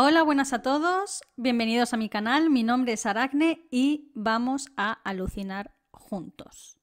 [0.00, 4.92] Hola, buenas a todos, bienvenidos a mi canal, mi nombre es Aracne y vamos a
[4.92, 6.78] alucinar juntos.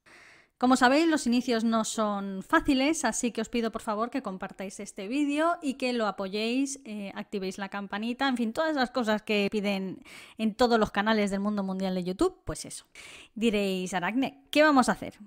[0.58, 4.82] Como sabéis, los inicios no son fáciles, así que os pido por favor que compartáis
[4.82, 9.22] este vídeo y que lo apoyéis, eh, activéis la campanita, en fin, todas las cosas
[9.22, 10.04] que piden
[10.38, 12.86] en todos los canales del mundo mundial de YouTube, pues eso.
[13.34, 15.18] Diréis, Aracne, ¿qué vamos a hacer?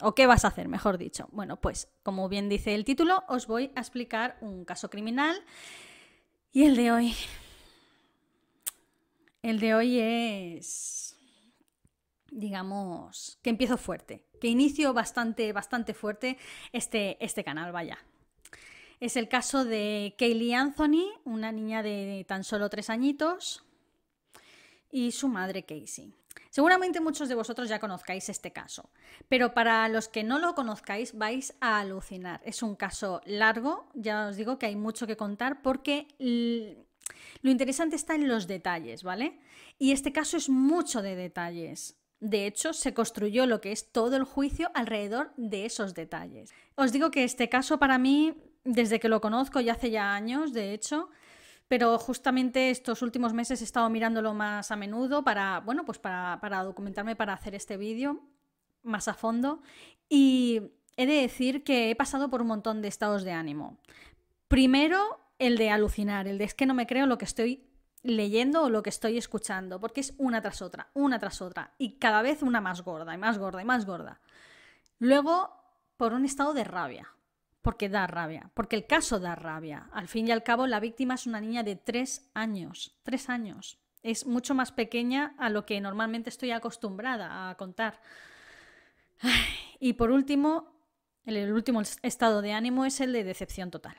[0.00, 1.28] ¿O qué vas a hacer, mejor dicho?
[1.32, 5.42] Bueno, pues como bien dice el título, os voy a explicar un caso criminal
[6.52, 7.14] y el de hoy...
[9.42, 11.02] El de hoy es
[12.32, 16.38] digamos, que empiezo fuerte, que inicio bastante, bastante fuerte
[16.72, 17.98] este, este canal, vaya.
[19.00, 23.64] Es el caso de Kaylee Anthony, una niña de tan solo tres añitos,
[24.90, 26.14] y su madre Casey.
[26.50, 28.90] Seguramente muchos de vosotros ya conozcáis este caso,
[29.28, 32.40] pero para los que no lo conozcáis vais a alucinar.
[32.44, 37.96] Es un caso largo, ya os digo que hay mucho que contar porque lo interesante
[37.96, 39.40] está en los detalles, ¿vale?
[39.78, 41.96] Y este caso es mucho de detalles.
[42.20, 46.52] De hecho, se construyó lo que es todo el juicio alrededor de esos detalles.
[46.76, 50.52] Os digo que este caso para mí, desde que lo conozco ya hace ya años,
[50.52, 51.10] de hecho,
[51.72, 56.38] pero justamente estos últimos meses he estado mirándolo más a menudo para, bueno, pues para,
[56.64, 58.20] documentarme para hacer este vídeo
[58.82, 59.62] más a fondo.
[60.06, 63.78] Y he de decir que he pasado por un montón de estados de ánimo.
[64.48, 67.66] Primero, el de alucinar, el de es que no me creo lo que estoy
[68.02, 71.96] leyendo o lo que estoy escuchando, porque es una tras otra, una tras otra, y
[71.96, 74.20] cada vez una más gorda, y más gorda, y más gorda.
[74.98, 75.56] Luego,
[75.96, 77.08] por un estado de rabia,
[77.62, 79.88] porque da rabia, porque el caso da rabia.
[79.92, 83.78] Al fin y al cabo, la víctima es una niña de tres años, tres años.
[84.02, 88.00] Es mucho más pequeña a lo que normalmente estoy acostumbrada a contar.
[89.78, 90.72] Y por último,
[91.24, 93.96] el último estado de ánimo es el de decepción total.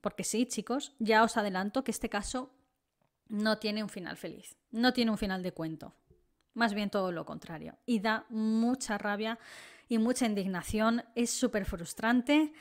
[0.00, 2.52] Porque sí, chicos, ya os adelanto que este caso
[3.28, 5.94] no tiene un final feliz, no tiene un final de cuento,
[6.54, 7.78] más bien todo lo contrario.
[7.86, 9.38] Y da mucha rabia
[9.88, 12.52] y mucha indignación, es súper frustrante.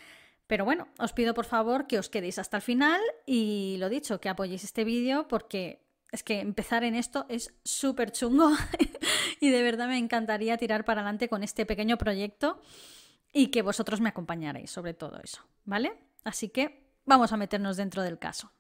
[0.50, 4.20] Pero bueno, os pido por favor que os quedéis hasta el final y lo dicho,
[4.20, 8.50] que apoyéis este vídeo porque es que empezar en esto es súper chungo
[9.40, 12.60] y de verdad me encantaría tirar para adelante con este pequeño proyecto
[13.32, 15.94] y que vosotros me acompañaréis sobre todo eso, ¿vale?
[16.24, 18.52] Así que vamos a meternos dentro del caso.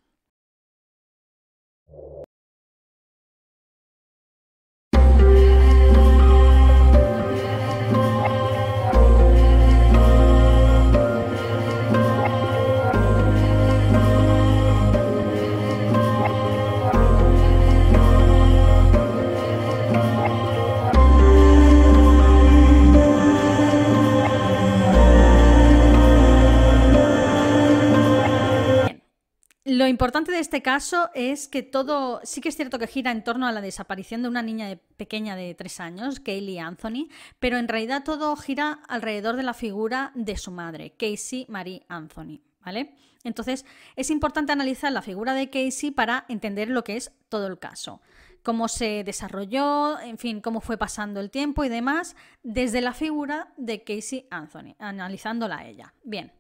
[29.69, 33.23] Lo importante de este caso es que todo, sí que es cierto que gira en
[33.23, 37.07] torno a la desaparición de una niña pequeña de tres años, Kaylee Anthony,
[37.37, 42.41] pero en realidad todo gira alrededor de la figura de su madre, Casey Marie Anthony,
[42.65, 42.95] ¿vale?
[43.23, 43.63] Entonces
[43.95, 48.01] es importante analizar la figura de Casey para entender lo que es todo el caso
[48.41, 53.53] cómo se desarrolló, en fin, cómo fue pasando el tiempo y demás, desde la figura
[53.57, 55.93] de Casey Anthony, analizándola a ella.
[56.03, 56.31] Bien.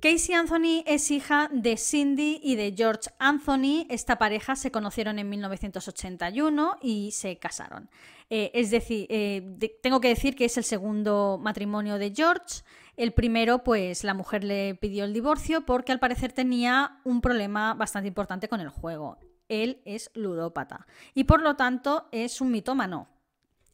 [0.00, 3.84] Casey Anthony es hija de Cindy y de George Anthony.
[3.88, 7.90] Esta pareja se conocieron en 1981 y se casaron.
[8.30, 12.62] Eh, es decir, eh, tengo que decir que es el segundo matrimonio de George.
[12.96, 17.74] El primero, pues la mujer le pidió el divorcio porque al parecer tenía un problema
[17.74, 19.18] bastante importante con el juego.
[19.48, 23.08] Él es ludópata y por lo tanto es un mitómano.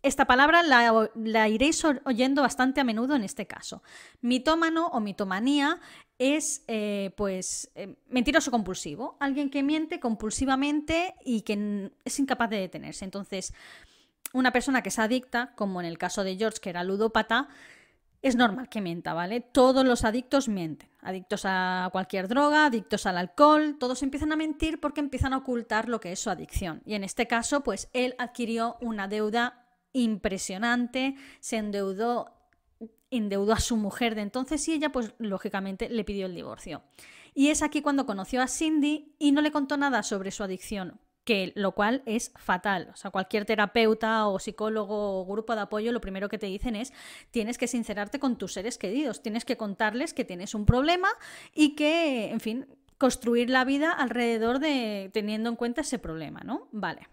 [0.04, 3.82] Esta palabra la, iréis oyendo bastante a menudo en este caso.
[4.20, 5.80] Mitómano o mitomanía
[6.18, 12.60] es eh, pues eh, mentiroso compulsivo, alguien que miente compulsivamente y que es incapaz de
[12.60, 13.04] detenerse.
[13.04, 13.52] Entonces,
[14.32, 17.48] una persona que es adicta, como en el caso de George, que era ludópata,
[18.24, 19.40] es normal que mienta, ¿vale?
[19.40, 20.88] Todos los adictos mienten.
[21.02, 25.90] Adictos a cualquier droga, adictos al alcohol, todos empiezan a mentir porque empiezan a ocultar
[25.90, 26.80] lo que es su adicción.
[26.86, 32.33] Y en este caso, pues él adquirió una deuda impresionante, se endeudó,
[33.16, 36.82] endeudó a su mujer de entonces y ella pues lógicamente le pidió el divorcio.
[37.34, 41.00] Y es aquí cuando conoció a Cindy y no le contó nada sobre su adicción,
[41.24, 42.90] que lo cual es fatal.
[42.92, 46.76] O sea, cualquier terapeuta o psicólogo o grupo de apoyo lo primero que te dicen
[46.76, 46.92] es
[47.30, 51.08] tienes que sincerarte con tus seres queridos, tienes que contarles que tienes un problema
[51.52, 52.66] y que, en fin,
[52.98, 56.68] construir la vida alrededor de teniendo en cuenta ese problema, ¿no?
[56.70, 57.08] Vale.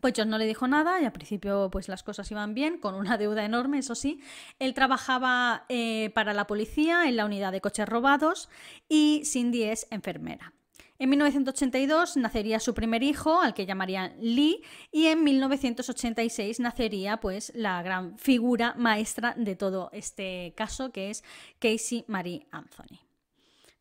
[0.00, 2.94] Pues John no le dijo nada y al principio pues las cosas iban bien, con
[2.94, 4.20] una deuda enorme, eso sí.
[4.58, 8.48] Él trabajaba eh, para la policía en la unidad de coches robados
[8.88, 10.52] y Cindy es enfermera.
[11.00, 14.62] En 1982 nacería su primer hijo, al que llamarían Lee,
[14.92, 21.24] y en 1986 nacería pues la gran figura maestra de todo este caso, que es
[21.58, 23.00] Casey Marie Anthony.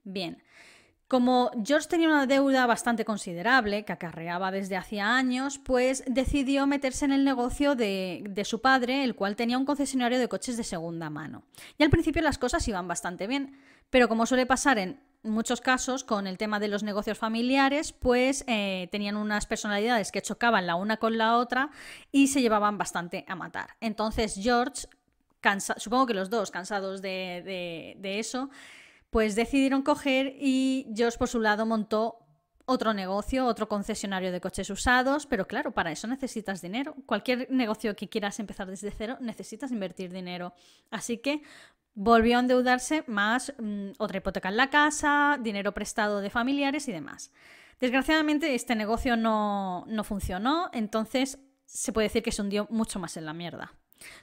[0.06, 0.42] Bien,
[1.09, 7.03] como George tenía una deuda bastante considerable, que acarreaba desde hacía años, pues decidió meterse
[7.03, 11.09] en el negocio de, su padre, el cual tenía un concesionario de coches de segunda
[11.09, 11.41] mano.
[11.79, 13.57] Y al principio las cosas iban bastante bien,
[13.89, 18.44] pero como suele pasar en muchos casos con el tema de los negocios familiares, pues
[18.45, 21.71] eh, tenían unas personalidades que chocaban la una con la otra
[22.12, 23.71] y se llevaban bastante a matar.
[23.81, 24.88] Entonces George,
[25.77, 28.51] supongo que los dos cansados de eso,
[29.09, 32.19] pues decidieron coger y George por su lado montó
[32.65, 36.95] otro negocio, otro concesionario de coches usados, pero claro, para eso necesitas dinero.
[37.07, 40.53] Cualquier negocio que quieras empezar desde cero, necesitas invertir dinero.
[40.91, 41.41] Así que
[41.95, 46.91] volvió a endeudarse más mm, otra hipoteca en la casa, dinero prestado de familiares y
[46.91, 47.31] demás.
[47.79, 53.17] Desgraciadamente este negocio no, no funcionó, entonces se puede decir que se hundió mucho más
[53.17, 53.73] en la mierda.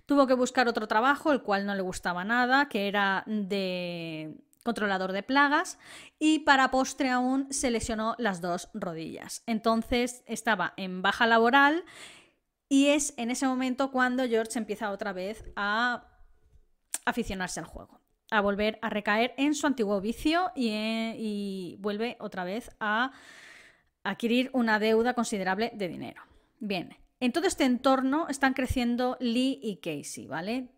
[0.07, 4.37] Tuvo que buscar otro trabajo, el cual no le gustaba nada, que era de
[4.67, 5.79] controlador de plagas
[6.19, 9.43] y para postre aún se lesionó las dos rodillas.
[9.47, 11.85] Entonces estaba en baja laboral
[12.69, 16.09] y es en ese momento cuando George empieza otra vez a
[17.07, 20.69] aficionarse al juego, a volver a recaer en su antiguo vicio y,
[21.17, 23.13] y vuelve otra vez a
[24.03, 26.23] adquirir una deuda considerable de dinero.
[26.59, 30.76] Bien, en todo este entorno están creciendo Lee y Casey, ¿vale?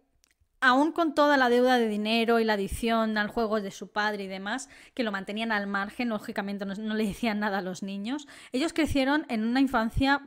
[0.60, 4.24] Aún con toda la deuda de dinero y la adicción al juego de su padre
[4.24, 8.26] y demás, que lo mantenían al margen, lógicamente no, le decían nada a los niños,
[8.52, 10.22] ellos crecieron en una infancia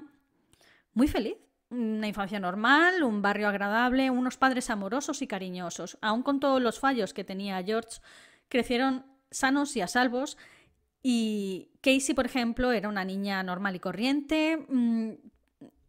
[0.94, 1.36] muy feliz.
[1.70, 5.98] Una infancia normal, un barrio agradable, unos padres amorosos y cariñosos.
[6.02, 8.02] Aún con todos los fallos que tenía George,
[8.50, 10.38] crecieron sanos y a salvos.
[11.02, 14.66] Y Casey, por ejemplo, era una niña normal y corriente.
[14.68, 15.12] Mm,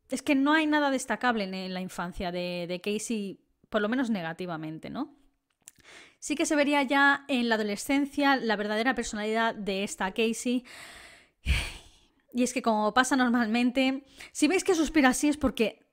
[0.09, 3.42] es que no hay nada destacable en la infancia de, de Casey
[3.73, 5.17] por lo menos negativamente, ¿no?
[6.21, 10.65] Sí que se vería ya en la adolescencia la verdadera personalidad de esta Casey.
[12.35, 15.85] Y es que como pasa normalmente, si veis que suspira así es porque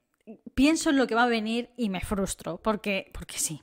[0.56, 3.62] pienso en lo que va a venir y me frustro, porque, porque sí.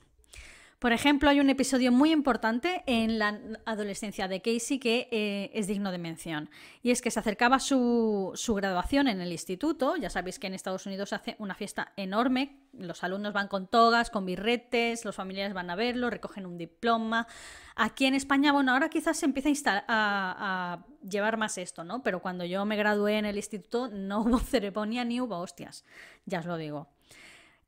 [0.79, 5.67] Por ejemplo, hay un episodio muy importante en la adolescencia de Casey que eh, es
[5.67, 6.51] digno de mención.
[6.83, 9.97] Y es que se acercaba su, graduación en el instituto.
[9.97, 12.61] Ya sabéis que en Estados Unidos se hace una fiesta enorme.
[12.75, 17.27] Los alumnos van con togas, con birretes, los familiares van a verlo, recogen un diploma.
[17.75, 22.03] Aquí en España, bueno, ahora quizás se empieza a, a llevar más esto, ¿no?
[22.03, 25.87] Pero cuando yo me gradué en el instituto no hubo ceremonia ni hubo hostias.
[26.27, 26.96] Ya os lo digo.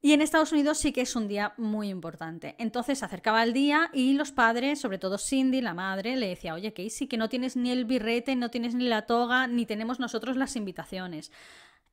[0.01, 2.55] Y en Estados Unidos sí que es un día muy importante.
[2.59, 6.55] Entonces se acercaba el día y los padres, sobre todo Cindy, la madre, le decía,
[6.55, 9.99] oye Casey, que no tienes ni el birrete, no tienes ni la toga, ni tenemos
[9.99, 11.33] nosotros las invitaciones.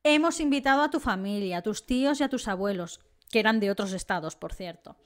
[0.04, 3.00] Hemos invitado a tu familia, a tus tíos y a tus abuelos,
[3.32, 4.98] que eran de otros estados, por cierto.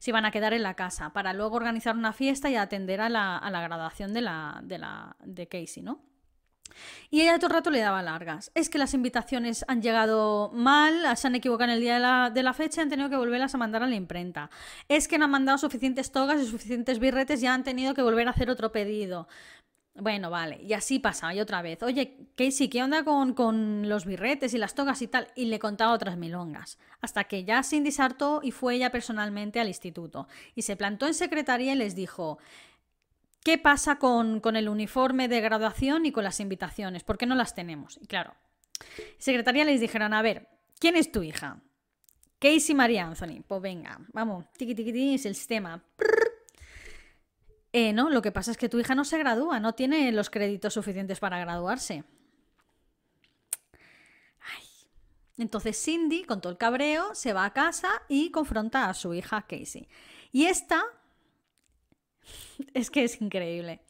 [0.00, 3.08] Se iban a quedar en la casa para luego organizar una fiesta y atender a
[3.08, 6.09] la, a la graduación de, la, de, la, de Casey, ¿no?
[7.10, 8.50] Y ella todo el rato le daba largas.
[8.54, 12.30] Es que las invitaciones han llegado mal, se han equivocado en el día de la,
[12.30, 14.50] de la, fecha y han tenido que volverlas a mandar a la imprenta.
[14.88, 18.28] Es que no han mandado suficientes togas y suficientes birretes y han tenido que volver
[18.28, 19.28] a hacer otro pedido.
[19.96, 21.82] Bueno, vale, y así pasa, y otra vez.
[21.82, 25.28] Oye, Casey, ¿qué onda con, con, los birretes y las togas y tal?
[25.34, 26.78] Y le contaba otras milongas.
[27.00, 30.28] Hasta que ya Cindy sartó y fue ella personalmente al instituto.
[30.54, 32.38] Y se plantó en secretaría y les dijo:
[33.42, 37.04] ¿Qué pasa con, el uniforme de graduación y con las invitaciones?
[37.04, 37.98] ¿Por qué no las tenemos?
[38.02, 38.34] Y claro,
[39.18, 41.62] secretaría les dijeron, a ver, ¿quién es tu hija?
[42.38, 43.42] Casey María Anthony.
[43.46, 45.82] Pues venga, vamos, tiqui tiqui es el sistema.
[47.72, 50.28] Eh, no, lo que pasa es que tu hija no se gradúa, no tiene los
[50.28, 52.04] créditos suficientes para graduarse.
[55.38, 59.46] Entonces Cindy, con todo el cabreo, se va a casa y confronta a su hija
[59.48, 59.88] Casey.
[60.32, 60.84] Y esta
[62.74, 63.80] es que es increíble.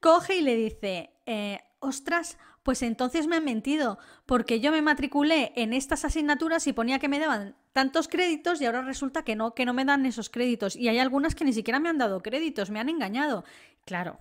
[0.00, 5.52] Coge y le dice, eh, ostras, pues entonces me han mentido, porque yo me matriculé
[5.56, 9.54] en estas asignaturas y ponía que me daban tantos créditos y ahora resulta que no,
[9.54, 10.76] que no me dan esos créditos.
[10.76, 13.44] Y hay algunas que ni siquiera me han dado créditos, me han engañado.
[13.84, 14.18] Claro.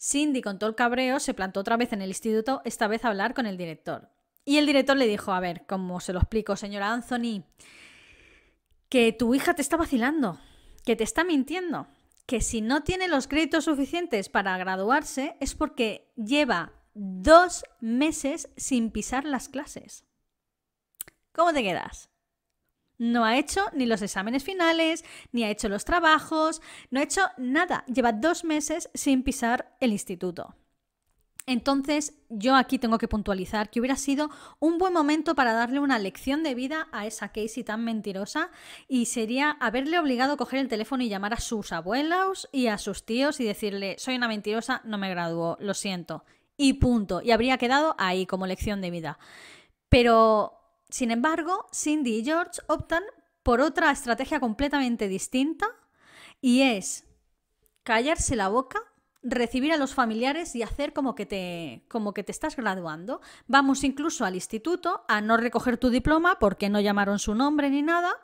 [0.00, 3.08] Cindy, con todo el cabreo, se plantó otra vez en el instituto, esta vez a
[3.08, 4.10] hablar con el director.
[4.44, 7.44] Y el director le dijo, a ver, ¿cómo se lo explico, señora Anthony?
[8.88, 10.38] Que tu hija te está vacilando,
[10.84, 11.86] que te está mintiendo
[12.26, 18.90] que si no tiene los créditos suficientes para graduarse es porque lleva dos meses sin
[18.90, 20.04] pisar las clases.
[21.32, 22.10] ¿Cómo te quedas?
[22.96, 27.22] No ha hecho ni los exámenes finales, ni ha hecho los trabajos, no ha hecho
[27.36, 27.84] nada.
[27.86, 30.54] Lleva dos meses sin pisar el instituto.
[31.46, 35.98] Entonces, yo aquí tengo que puntualizar que hubiera sido un buen momento para darle una
[35.98, 38.50] lección de vida a esa Casey tan mentirosa
[38.88, 42.78] y sería haberle obligado a coger el teléfono y llamar a sus abuelos y a
[42.78, 46.24] sus tíos y decirle, soy una mentirosa, no me graduó, lo siento.
[46.56, 47.20] Y punto.
[47.20, 49.18] Y habría quedado ahí como lección de vida.
[49.90, 50.58] Pero,
[50.88, 53.02] sin embargo, Cindy y George optan
[53.42, 55.66] por otra estrategia completamente distinta
[56.40, 57.04] y es
[57.82, 58.80] callarse la boca
[59.24, 63.20] recibir a los familiares y hacer como que te como que te estás graduando.
[63.48, 67.82] Vamos incluso al instituto a no recoger tu diploma porque no llamaron su nombre ni
[67.82, 68.14] nada.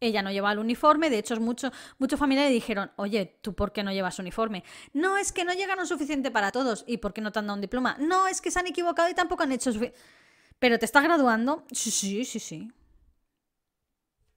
[0.00, 3.84] Ella no lleva el uniforme, de hecho muchos mucho familiares dijeron, oye, ¿tú por qué
[3.84, 4.64] no llevas uniforme?
[4.94, 6.84] No, es que no llegaron suficiente para todos.
[6.86, 7.96] ¿Y por qué no te han dado un diploma?
[8.00, 9.70] No, es que se han equivocado y tampoco han hecho.
[10.58, 11.64] Pero te estás graduando.
[11.70, 12.72] Sí, sí, sí, sí.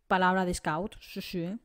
[0.07, 0.97] Palabra de scout.
[0.99, 1.59] Sí, sí.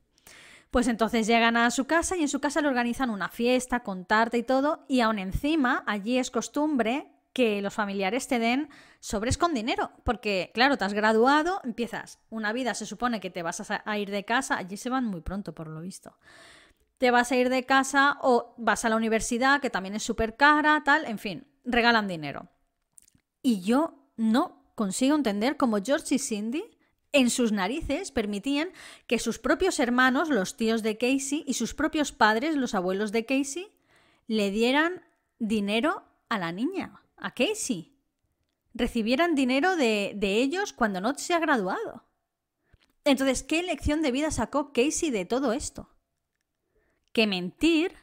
[0.70, 4.04] Pues entonces llegan a su casa y en su casa le organizan una fiesta con
[4.04, 8.68] tarta y todo, y aún encima allí es costumbre que los familiares te den
[9.00, 13.42] sobres con dinero, porque claro, te has graduado, empiezas una vida, se supone que te
[13.42, 16.16] vas a ir de casa, allí se van muy pronto por lo visto.
[16.98, 20.36] Te vas a ir de casa o vas a la universidad, que también es súper
[20.36, 22.48] cara, tal, en fin, regalan dinero.
[23.40, 26.64] Y yo no consigo entender cómo George y Cindy
[27.18, 28.70] en sus narices permitían
[29.06, 33.26] que sus propios hermanos, los tíos de Casey, y sus propios padres, los abuelos de
[33.26, 33.72] Casey,
[34.26, 35.02] le dieran
[35.38, 37.96] dinero a la niña, a Casey.
[38.74, 42.04] Recibieran dinero de, de ellos cuando no se ha graduado.
[43.04, 45.88] Entonces, ¿qué lección de vida sacó Casey de todo esto?
[47.12, 47.96] Que mentir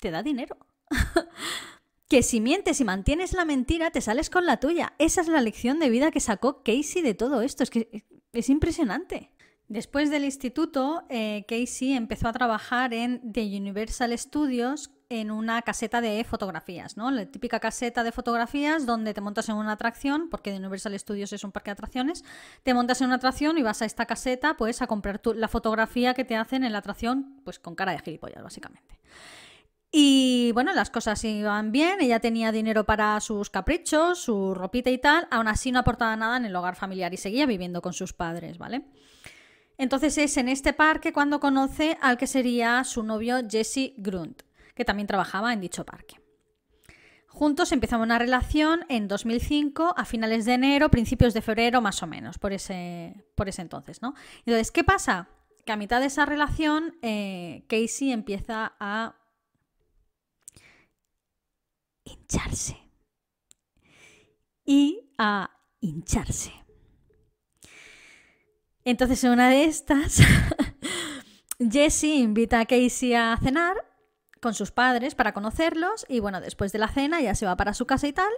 [0.00, 0.56] te da dinero.
[2.12, 4.92] que si mientes y mantienes la mentira, te sales con la tuya.
[4.98, 7.62] Esa es la lección de vida que sacó Casey de todo esto.
[7.62, 8.04] Es que
[8.34, 9.30] es impresionante.
[9.68, 16.02] Después del instituto, eh, Casey empezó a trabajar en The Universal Studios en una caseta
[16.02, 17.10] de fotografías, ¿no?
[17.10, 21.32] La típica caseta de fotografías donde te montas en una atracción, porque The Universal Studios
[21.32, 22.24] es un parque de atracciones,
[22.62, 26.12] te montas en una atracción y vas a esta caseta pues a comprar la fotografía
[26.12, 29.01] que te hacen en la atracción pues con cara de gilipollas, básicamente.
[29.94, 34.96] Y bueno, las cosas iban bien, ella tenía dinero para sus caprichos, su ropita y
[34.96, 38.14] tal, aún así no aportaba nada en el hogar familiar y seguía viviendo con sus
[38.14, 38.86] padres, ¿vale?
[39.76, 44.44] Entonces es en este parque cuando conoce al que sería su novio Jesse Grunt,
[44.74, 46.16] que también trabajaba en dicho parque.
[47.26, 52.06] Juntos empezaron una relación en 2005, a finales de enero, principios de febrero, más o
[52.06, 54.14] menos, por ese, por ese entonces, ¿no?
[54.46, 55.28] Entonces, ¿qué pasa?
[55.66, 59.16] Que a mitad de esa relación, eh, Casey empieza a
[64.64, 66.52] Y a hincharse.
[68.84, 70.20] Entonces, en una de estas,
[71.58, 73.76] Jesse invita a Casey a cenar
[74.40, 77.74] con sus padres para conocerlos y bueno, después de la cena ya se va para
[77.74, 78.32] su casa y tal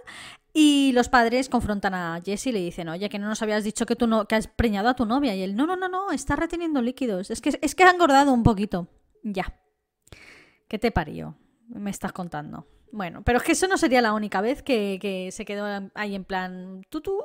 [0.53, 3.87] y los padres confrontan a Jesse y le dicen, oye, que no nos habías dicho
[3.87, 6.11] que, tú no, que has preñado a tu novia y él, no, no, no, no,
[6.11, 8.87] está reteniendo líquidos, es que, es que ha engordado un poquito.
[9.23, 9.59] Ya.
[10.67, 11.35] ¿Qué te parió?
[11.69, 12.67] Me estás contando.
[12.95, 16.23] Bueno, pero es que eso no sería la única vez que, se quedó ahí en
[16.23, 17.21] plan tutú,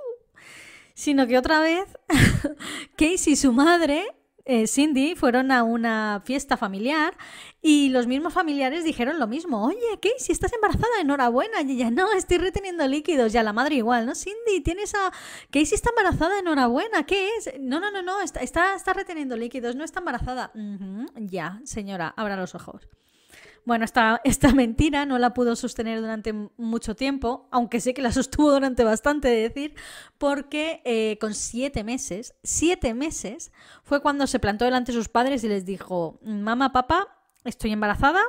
[0.94, 1.96] sino que otra vez
[2.96, 4.04] Casey y su madre
[4.46, 7.16] eh, Cindy fueron a una fiesta familiar
[7.62, 9.64] y los mismos familiares dijeron lo mismo.
[9.64, 11.62] Oye, Casey, estás embarazada, enhorabuena.
[11.62, 13.32] Y ella, no, estoy reteniendo líquidos.
[13.32, 14.16] Ya la madre igual, ¿no?
[14.16, 15.12] Cindy, tienes a...
[15.52, 17.06] Casey está embarazada, enhorabuena.
[17.06, 17.52] ¿Qué es?
[17.60, 20.50] No, no, no, no, está, está, reteniendo líquidos, no está embarazada.
[21.14, 22.88] Ya, señora, abra los ojos.
[23.64, 28.12] Bueno, esta, esta mentira no la pudo sostener durante mucho tiempo, aunque sé que la
[28.12, 29.74] sostuvo durante bastante, de decir,
[30.18, 33.52] porque eh, con siete meses, siete meses,
[33.82, 37.08] fue cuando se plantó delante de sus padres y les dijo, mamá, papá,
[37.44, 38.20] estoy embarazada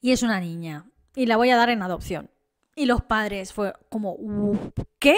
[0.00, 2.30] y es una niña y la voy a dar en adopción.
[2.74, 4.16] Y los padres fue como,
[4.98, 5.16] ¿qué?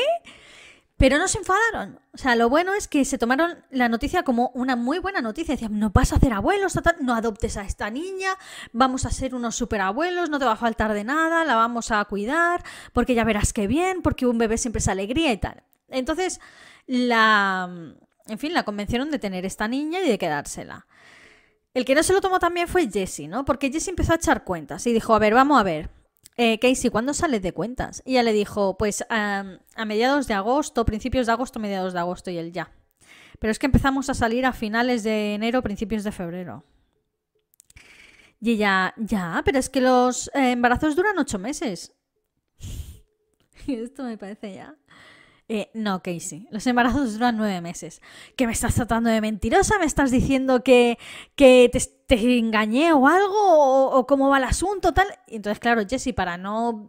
[0.99, 2.01] Pero no se enfadaron.
[2.13, 5.55] O sea, lo bueno es que se tomaron la noticia como una muy buena noticia.
[5.55, 8.37] Decían, no vas a hacer abuelos, no adoptes a esta niña,
[8.73, 12.05] vamos a ser unos superabuelos, no te va a faltar de nada, la vamos a
[12.07, 15.63] cuidar, porque ya verás qué bien, porque un bebé siempre es alegría y tal.
[15.89, 16.41] Entonces,
[16.87, 17.71] la...
[18.27, 20.87] En fin, la convencieron de tener esta niña y de quedársela.
[21.75, 23.45] El que no se lo tomó también fue Jesse, ¿no?
[23.45, 25.91] Porque Jesse empezó a echar cuentas y dijo, a ver, vamos a ver
[26.39, 28.03] eh, Casey, ¿cuándo sales de cuentas?
[28.07, 32.31] Y ella le dijo, pues a mediados de agosto, principios de agosto, mediados de agosto,
[32.31, 32.73] y él ya.
[33.39, 36.65] Pero es que empezamos a salir a finales de enero, principios de febrero.
[38.41, 41.93] Y ella, ya, pero es que los eh, embarazos duran ocho meses.
[43.67, 44.77] y esto me parece ya.
[45.49, 48.03] Eh, no, Casey, los embarazos duran nueve meses.
[48.37, 49.79] ¿Que me estás tratando de mentirosa?
[49.79, 50.99] ¿Me estás diciendo que,
[51.37, 51.71] que
[52.07, 53.91] te, engañé o algo?
[53.91, 54.93] O, cómo va el asunto?
[54.93, 55.07] Tal.
[55.27, 56.89] Y entonces, claro, Jessie, para no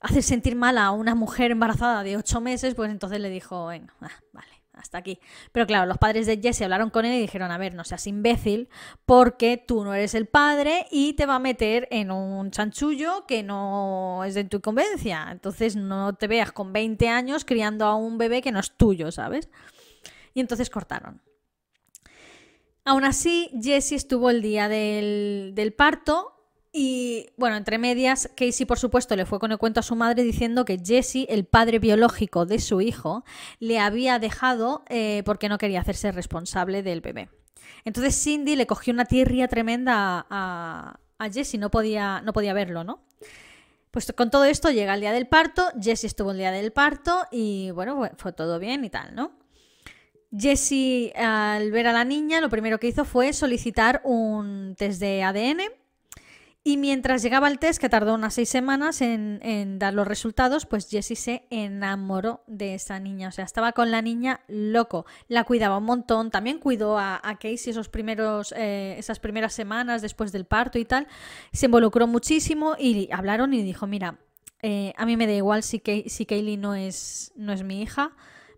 [0.00, 4.10] hacer sentir mal a una mujer embarazada de ocho meses, pues entonces le dijo, ah,
[4.32, 5.18] vale hasta aquí.
[5.52, 8.06] Pero claro, los padres de Jesse hablaron con él y dijeron, a ver, no seas
[8.06, 8.68] imbécil,
[9.04, 13.42] porque tú no eres el padre y te va a meter en un chanchullo que
[13.42, 15.28] no es de tu conveniencia.
[15.30, 19.10] Entonces no te veas con 20 años criando a un bebé que no es tuyo,
[19.10, 19.48] ¿sabes?
[20.34, 21.22] Y entonces cortaron.
[22.84, 26.35] Aún así, Jesse estuvo el día del, del parto
[26.78, 30.22] y bueno, entre medias, Casey por supuesto le fue con el cuento a su madre
[30.22, 33.24] diciendo que Jesse, el padre biológico de su hijo,
[33.60, 37.30] le había dejado eh, porque no quería hacerse responsable del bebé.
[37.86, 42.84] Entonces Cindy le cogió una tirria tremenda a, a Jesse, no podía, no podía verlo,
[42.84, 43.02] ¿no?
[43.90, 47.24] Pues con todo esto llega el día del parto, Jesse estuvo el día del parto
[47.32, 49.32] y bueno, fue todo bien y tal, ¿no?
[50.30, 55.22] Jesse al ver a la niña lo primero que hizo fue solicitar un test de
[55.22, 55.85] ADN
[56.66, 60.90] y mientras llegaba el test, que tardó unas seis semanas en, dar los resultados, pues
[60.90, 63.28] Jesse se enamoró de esa niña.
[63.28, 65.06] O sea, estaba con la niña loco.
[65.28, 66.32] La cuidaba un montón.
[66.32, 71.06] También cuidó a, Casey esos primeros, eh, esas primeras semanas después del parto y tal.
[71.52, 74.18] Se involucró muchísimo y hablaron y dijo, mira,
[74.60, 78.10] eh, a mí me da igual si, si Kaylee no es, no es mi hija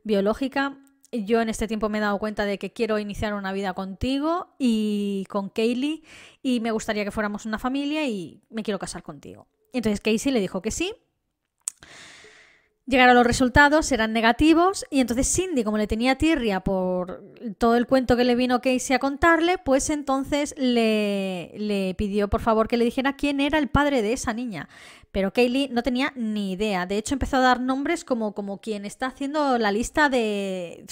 [0.03, 0.79] biológica
[1.13, 4.55] yo en este tiempo me he dado cuenta de que quiero iniciar una vida contigo
[4.59, 6.03] y con Kaylee
[6.43, 9.49] y me gustaría que fuéramos una familia y me quiero casar contigo.
[9.73, 10.95] Entonces Casey le dijo que sí
[12.89, 17.23] Llegaron los resultados, eran negativos, y entonces Cindy, como le tenía tirria por
[17.59, 22.41] todo el cuento que le vino Casey a contarle, pues entonces le, le, pidió por
[22.41, 24.71] favor que le dijera quién era el padre de esa niña.
[25.13, 26.87] Pero Kaylee no tenía ni idea.
[26.87, 30.87] De hecho, empezó a dar nombres como, como quien está haciendo la lista de.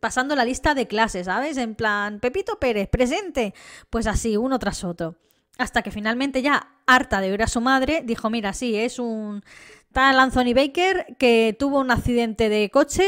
[0.00, 1.56] pasando la lista de clases, ¿sabes?
[1.56, 3.54] En plan, Pepito Pérez, presente.
[3.88, 5.16] Pues así, uno tras otro.
[5.56, 9.42] Hasta que finalmente ya, harta de oír a su madre, dijo: Mira, sí, es un
[9.92, 13.04] Tal Anthony Baker que tuvo un accidente de coche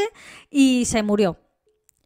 [0.50, 1.38] y se murió.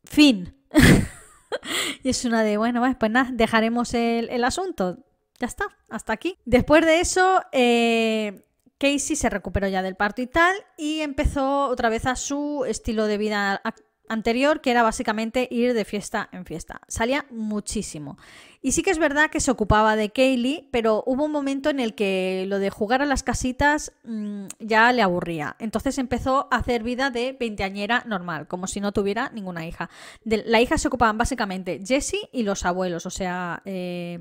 [0.04, 0.54] Fin.
[2.02, 4.98] y es una de, bueno, pues nada, dejaremos el, asunto.
[5.38, 6.38] Ya está, hasta aquí.
[6.44, 8.44] Después de eso, eh,
[8.78, 13.06] Casey se recuperó ya del parto y tal y empezó otra vez a su estilo
[13.06, 13.62] de vida
[14.08, 16.80] anterior, que era básicamente ir de fiesta en fiesta.
[16.88, 18.18] Salía muchísimo.
[18.62, 21.80] Y sí que es verdad que se ocupaba de Kaylee, pero hubo un momento en
[21.80, 25.56] el que lo de jugar a las casitas mm, ya le aburría.
[25.58, 29.90] Entonces empezó a hacer vida de veinteañera normal, como si no tuviera ninguna hija.
[30.24, 34.18] La hija se ocupaban básicamente Jessie y los abuelos, o sea, eh,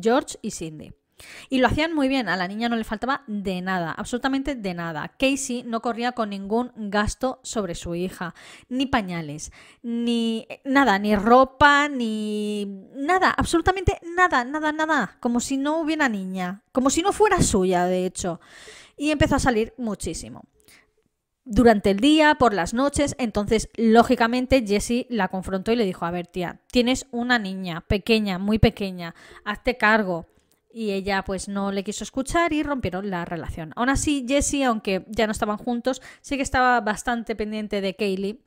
[0.00, 0.92] George y Cindy.
[1.48, 4.74] Y lo hacían muy bien, a la niña no le faltaba de nada, absolutamente de
[4.74, 5.12] nada.
[5.18, 8.34] Casey no corría con ningún gasto sobre su hija,
[8.68, 15.80] ni pañales, ni nada, ni ropa, ni nada, absolutamente nada, nada, nada, como si no
[15.80, 18.40] hubiera niña, como si no fuera suya, de hecho.
[18.96, 20.44] Y empezó a salir muchísimo
[21.44, 23.14] durante el día, por las noches.
[23.18, 28.38] Entonces, lógicamente, Jessie la confrontó y le dijo, a ver, tía, tienes una niña pequeña,
[28.38, 30.26] muy pequeña, hazte cargo
[30.74, 33.72] y ella pues no le quiso escuchar y rompieron la relación.
[33.76, 38.44] Aún así, Jessie, aunque ya no estaban juntos, sí que estaba bastante pendiente de Kaylee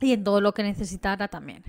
[0.00, 1.64] y en todo lo que necesitara también.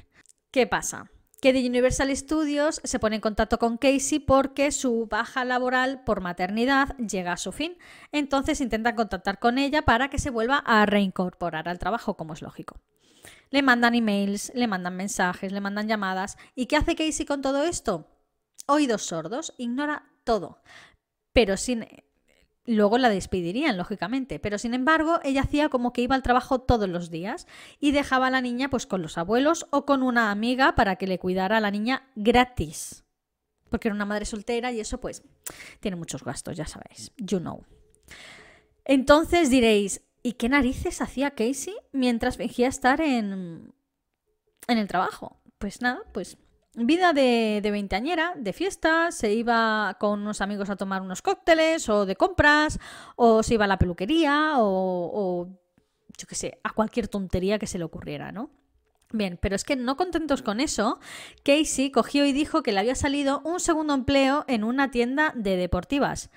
[0.51, 1.09] ¿Qué pasa?
[1.41, 6.21] Que de Universal Studios se pone en contacto con Casey porque su baja laboral por
[6.21, 7.77] maternidad llega a su fin.
[8.11, 12.41] Entonces intentan contactar con ella para que se vuelva a reincorporar al trabajo, como es
[12.41, 12.79] lógico.
[13.51, 16.37] Le mandan emails, le mandan mensajes, le mandan llamadas.
[16.55, 18.12] ¿Y qué hace Casey con todo esto?
[18.65, 20.61] Oídos sordos, ignora todo.
[21.33, 21.85] Pero sin.
[22.65, 24.39] Luego la despedirían, lógicamente.
[24.39, 27.45] Pero sin embargo, ella hacía como que iba al trabajo todos los días
[27.79, 31.07] y dejaba a la niña pues con los abuelos o con una amiga para que
[31.07, 33.03] le cuidara a la niña gratis.
[33.69, 35.23] Porque era una madre soltera y eso pues
[35.81, 37.11] tiene muchos gastos, ya sabéis.
[37.17, 37.65] You know.
[38.85, 43.73] Entonces diréis, ¿y qué narices hacía Casey mientras fingía estar en,
[44.67, 45.41] en el trabajo?
[45.57, 46.37] Pues nada, pues
[46.75, 51.87] vida de, de veinteañera, de fiesta, se iba con unos amigos a tomar unos cócteles
[51.89, 52.79] o de compras,
[53.15, 55.47] o se iba a la peluquería, o, o
[56.17, 58.49] yo qué sé, a cualquier tontería que se le ocurriera, ¿no?
[59.11, 60.99] Bien, pero es que no contentos con eso,
[61.43, 65.55] Casey cogió y dijo que le había salido un segundo empleo en una tienda de
[65.55, 66.31] deportivas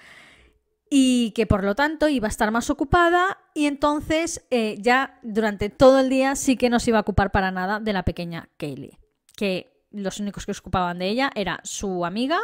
[0.91, 5.71] y que por lo tanto iba a estar más ocupada y entonces eh, ya durante
[5.71, 8.51] todo el día sí que no se iba a ocupar para nada de la pequeña
[8.59, 8.99] Kaylee,
[9.37, 12.39] que los únicos que se ocupaban de ella era su amiga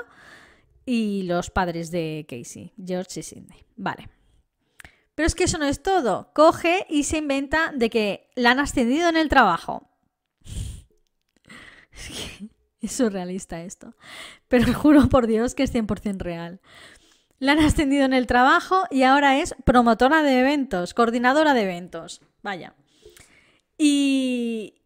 [0.84, 3.56] y los padres de Casey, George y Cindy.
[3.76, 4.08] Vale.
[5.14, 6.32] Pero es que eso no es todo.
[6.34, 9.88] Coge y se inventa de que la han ascendido en el trabajo.
[12.80, 13.94] Es surrealista esto.
[14.48, 16.60] Pero juro por Dios que es 100% real.
[17.38, 22.22] La han ascendido en el trabajo y ahora es promotora de eventos, coordinadora de eventos.
[22.42, 22.74] Vaya.
[23.78, 24.81] Y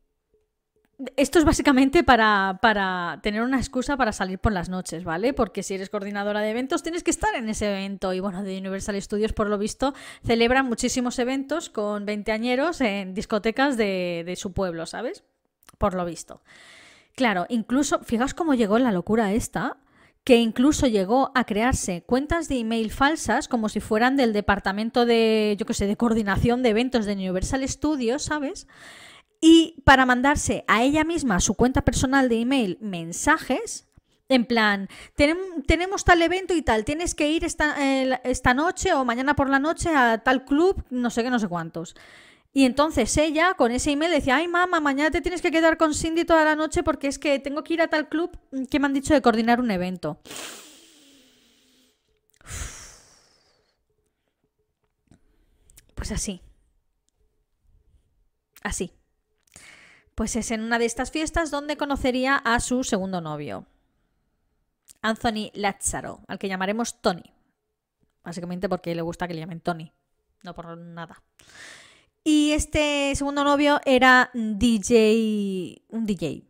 [1.16, 5.34] esto es básicamente para, para, tener una excusa para salir por las noches, ¿vale?
[5.34, 8.14] Porque si eres coordinadora de eventos tienes que estar en ese evento.
[8.14, 13.76] Y bueno, de Universal Studios, por lo visto, celebran muchísimos eventos con veinteañeros en discotecas
[13.76, 15.22] de, de su pueblo, ¿sabes?
[15.78, 16.42] Por lo visto.
[17.14, 19.78] Claro, incluso, fijaos cómo llegó la locura esta,
[20.24, 25.54] que incluso llegó a crearse cuentas de email falsas como si fueran del departamento de,
[25.58, 28.66] yo qué sé, de coordinación de eventos de Universal Studios, ¿sabes?
[29.40, 33.86] Y para mandarse a ella misma su cuenta personal de email mensajes,
[34.28, 37.76] en plan, tenemos tal evento y tal, tienes que ir esta,
[38.24, 41.48] esta noche o mañana por la noche a tal club, no sé qué, no sé
[41.48, 41.94] cuántos.
[42.52, 45.94] Y entonces ella con ese email decía, ay mamá, mañana te tienes que quedar con
[45.94, 48.36] Cindy toda la noche porque es que tengo que ir a tal club
[48.70, 50.18] que me han dicho de coordinar un evento.
[55.94, 56.40] Pues así.
[58.62, 58.92] Así.
[60.16, 63.66] Pues es en una de estas fiestas donde conocería a su segundo novio,
[65.02, 67.34] Anthony Lazzaro, al que llamaremos Tony.
[68.24, 69.92] Básicamente porque le gusta que le llamen Tony,
[70.42, 71.22] no por nada.
[72.24, 76.44] Y este segundo novio era DJ, un DJ.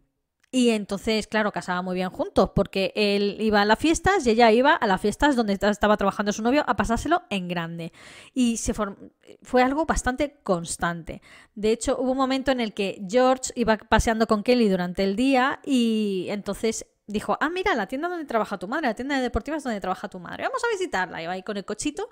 [0.57, 4.51] Y entonces, claro, casaba muy bien juntos, porque él iba a las fiestas y ella
[4.53, 7.92] iba a las fiestas donde estaba trabajando su novio a pasárselo en grande.
[8.33, 11.21] Y se fue algo bastante constante.
[11.55, 15.14] De hecho, hubo un momento en el que George iba paseando con Kelly durante el
[15.14, 19.21] día y entonces dijo, ah, mira, la tienda donde trabaja tu madre, la tienda de
[19.21, 21.23] deportivas donde trabaja tu madre, vamos a visitarla.
[21.23, 22.09] Iba ahí con el cochito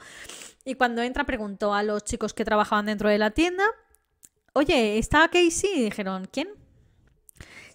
[0.66, 3.64] y cuando entra preguntó a los chicos que trabajaban dentro de la tienda,
[4.52, 5.70] oye, ¿está Casey?
[5.76, 6.62] Y dijeron, ¿quién?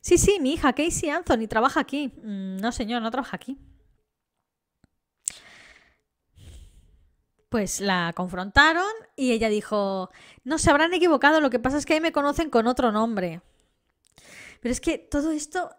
[0.02, 2.14] Sí, sí, mi hija Casey Anthony trabaja aquí.
[2.24, 3.58] Mm, no, señor, no trabaja aquí.
[7.50, 10.12] Pues la confrontaron y ella dijo,
[10.44, 13.42] no, se habrán equivocado, lo que pasa es que ahí me conocen con otro nombre.
[14.62, 15.72] Pero es que todo esto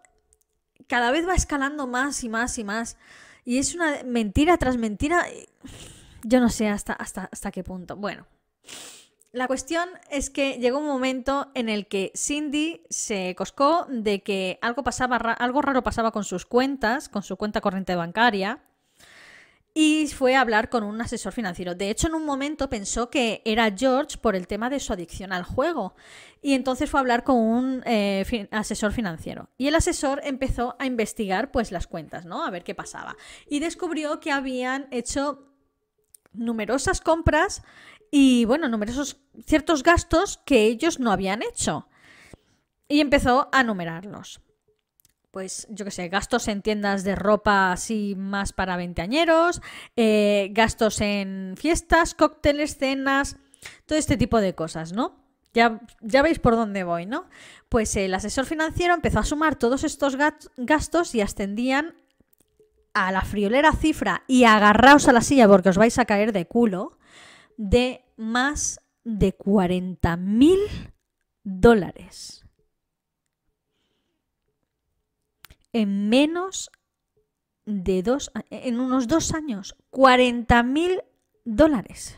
[0.87, 2.97] cada vez va escalando más y más y más.
[3.45, 5.25] Y es una mentira tras mentira.
[6.23, 7.95] Yo no sé hasta, hasta, hasta qué punto.
[7.95, 8.27] Bueno,
[9.31, 14.59] la cuestión es que llegó un momento en el que Cindy se coscó de que
[14.61, 18.61] algo, pasaba, algo raro pasaba con sus cuentas, con su cuenta corriente bancaria
[19.73, 21.75] y fue a hablar con un asesor financiero.
[21.75, 25.31] De hecho, en un momento pensó que era George por el tema de su adicción
[25.31, 25.95] al juego.
[26.41, 29.49] Y entonces fue a hablar con un eh, asesor financiero.
[29.57, 32.45] Y el asesor empezó a investigar pues las cuentas, ¿no?
[32.45, 33.15] A ver qué pasaba.
[33.47, 35.47] Y descubrió que habían hecho
[36.33, 37.63] numerosas compras
[38.11, 41.87] y, bueno, numerosos ciertos gastos que ellos no habían hecho.
[42.87, 44.41] Y empezó a numerarlos
[45.31, 49.61] pues yo qué sé, gastos en tiendas de ropa así más para veinteañeros,
[49.95, 53.37] eh, gastos en fiestas, cócteles, cenas,
[53.85, 55.15] todo este tipo de cosas, ¿no?
[55.53, 57.27] Ya, ya veis por dónde voy, ¿no?
[57.69, 60.17] Pues el asesor financiero empezó a sumar todos estos
[60.57, 61.95] gastos y ascendían
[62.93, 66.45] a la friolera cifra y agarraos a la silla porque os vais a caer de
[66.45, 66.97] culo
[67.69, 70.59] de más de 40 mil
[71.43, 72.41] dólares.
[75.73, 76.71] en menos
[77.65, 81.01] de dos, en unos dos años, 40 mil
[81.45, 82.17] dólares.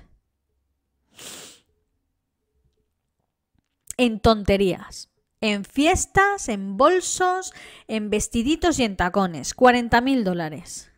[3.97, 5.09] En tonterías,
[5.41, 7.53] en fiestas, en bolsos,
[7.87, 9.53] en vestiditos y en tacones.
[9.53, 10.91] 40 mil dólares.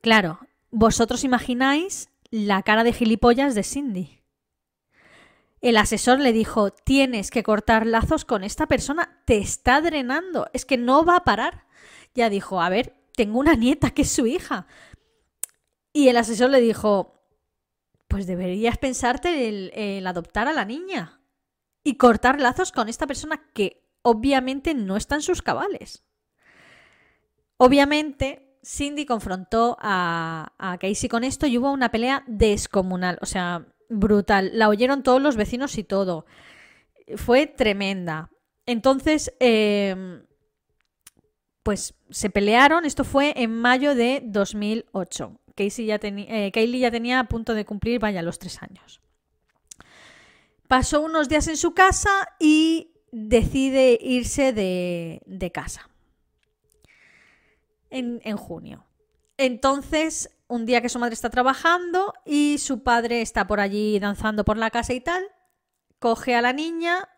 [0.00, 4.20] Claro, vosotros imagináis la cara de gilipollas de Cindy.
[5.60, 10.64] El asesor le dijo, tienes que cortar lazos con esta persona, te está drenando, es
[10.64, 11.66] que no va a parar.
[12.14, 14.66] Ya dijo, a ver, tengo una nieta que es su hija.
[15.92, 17.24] Y el asesor le dijo,
[18.08, 21.20] pues deberías pensarte el, el adoptar a la niña
[21.84, 26.04] y cortar lazos con esta persona que obviamente no está en sus cabales.
[27.58, 33.18] Obviamente, Cindy confrontó a, Casey con esto y hubo una pelea descomunal.
[33.22, 34.50] O sea, brutal.
[34.54, 36.26] La oyeron todos los vecinos y todo.
[37.16, 38.30] Fue tremenda.
[38.66, 40.22] Entonces, em,
[41.62, 42.84] pues se pelearon.
[42.84, 45.40] Esto fue en mayo de 2008.
[45.54, 49.00] Casey ya eh, Kaylee ya tenía a punto de cumplir, vaya, los tres años.
[50.68, 55.89] Pasó unos días en su casa y decide irse de, casa.
[57.90, 58.86] En, junio.
[59.36, 64.44] Entonces, un día que su madre está trabajando y su padre está por allí danzando
[64.44, 65.24] por la casa y tal,
[65.98, 67.08] coge a la niña,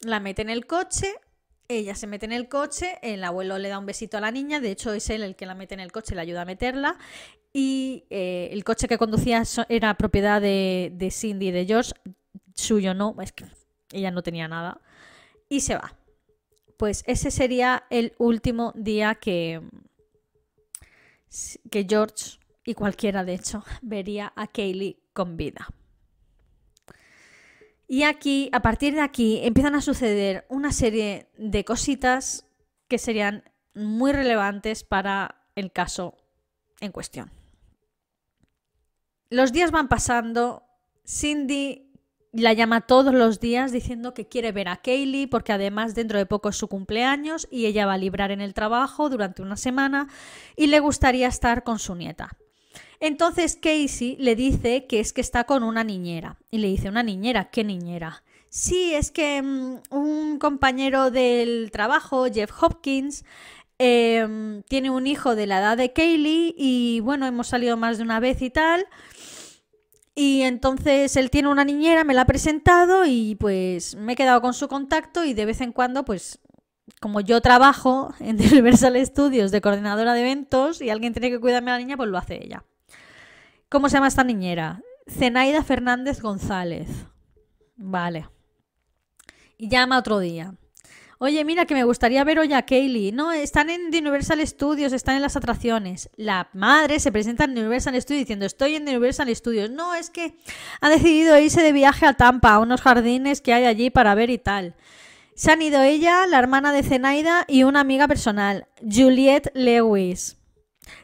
[0.00, 1.14] la mete en el coche,
[1.68, 4.60] ella se mete en el coche, el abuelo le da un besito a la niña,
[4.60, 6.98] de hecho es él el que la mete en el coche, le ayuda a meterla,
[7.52, 11.92] y eh, el coche que conducía era propiedad de, de Cindy y de George,
[12.54, 13.46] suyo no, es que
[13.92, 14.80] ella no tenía nada,
[15.48, 15.97] y se va.
[16.78, 19.60] Pues ese sería el último día que,
[21.70, 25.68] que George y cualquiera de hecho vería a Kaylee con vida.
[27.88, 32.46] Y aquí, a partir de aquí, empiezan a suceder una serie de cositas
[32.86, 33.42] que serían
[33.74, 36.16] muy relevantes para el caso
[36.80, 37.32] en cuestión.
[39.30, 40.62] Los días van pasando,
[41.04, 41.87] Cindy
[42.38, 46.26] la llama todos los días diciendo que quiere ver a Kaylee porque además dentro de
[46.26, 50.08] poco es su cumpleaños y ella va a librar en el trabajo durante una semana
[50.56, 52.36] y le gustaría estar con su nieta.
[53.00, 56.36] Entonces Casey le dice que es que está con una niñera.
[56.50, 57.50] Y le dice, ¿una niñera?
[57.50, 58.24] ¿Qué niñera?
[58.48, 63.24] Sí, es que mm, un compañero del trabajo, Jeff Hopkins,
[63.78, 68.04] em, tiene un hijo de la edad de Kaylee y bueno, hemos salido más de
[68.04, 68.86] una vez y tal.
[70.20, 74.40] Y entonces él tiene una niñera, me la ha presentado y pues me he quedado
[74.40, 76.40] con su contacto y de vez en cuando pues
[77.00, 81.70] como yo trabajo en Universal Studios de coordinadora de eventos y alguien tiene que cuidarme
[81.70, 82.64] a la niña, pues lo hace ella.
[83.68, 84.82] ¿Cómo se llama esta niñera?
[85.08, 86.88] Zenaida Fernández González.
[87.76, 88.28] Vale.
[89.56, 90.52] Y llama otro día.
[91.20, 93.10] Oye, mira, que me gustaría ver hoy a Kaylee.
[93.10, 96.10] No, están en Universal Studios, están en las atracciones.
[96.14, 99.68] La madre se presenta en Universal Studios diciendo, estoy en Universal Studios.
[99.68, 100.36] No, es que
[100.80, 104.30] ha decidido irse de viaje a Tampa, a unos jardines que hay allí para ver
[104.30, 104.76] y tal.
[105.34, 110.36] Se han ido ella, la hermana de Zenaida y una amiga personal, Juliette Lewis.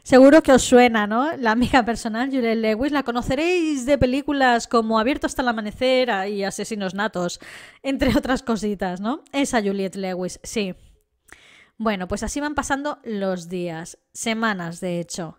[0.02, 1.36] Seguro que os suena, ¿no?
[1.36, 6.44] La amiga personal, Juliette Lewis, la conoceréis de películas como Abierto hasta el amanecer y
[6.44, 7.40] Asesinos natos,
[7.82, 9.22] entre otras cositas, ¿no?
[9.32, 10.74] Esa Juliette Lewis, sí.
[11.76, 15.38] Bueno, pues así van pasando los días, semanas de hecho.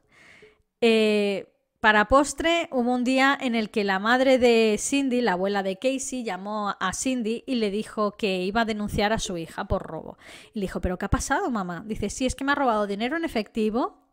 [0.82, 5.62] Eh, para postre, hubo un día en el que la madre de Cindy, la abuela
[5.62, 9.66] de Casey, llamó a Cindy y le dijo que iba a denunciar a su hija
[9.66, 10.18] por robo.
[10.54, 11.84] Y le dijo, ¿pero qué ha pasado, mamá?
[11.86, 14.05] Dice, sí, es que me ha robado dinero en efectivo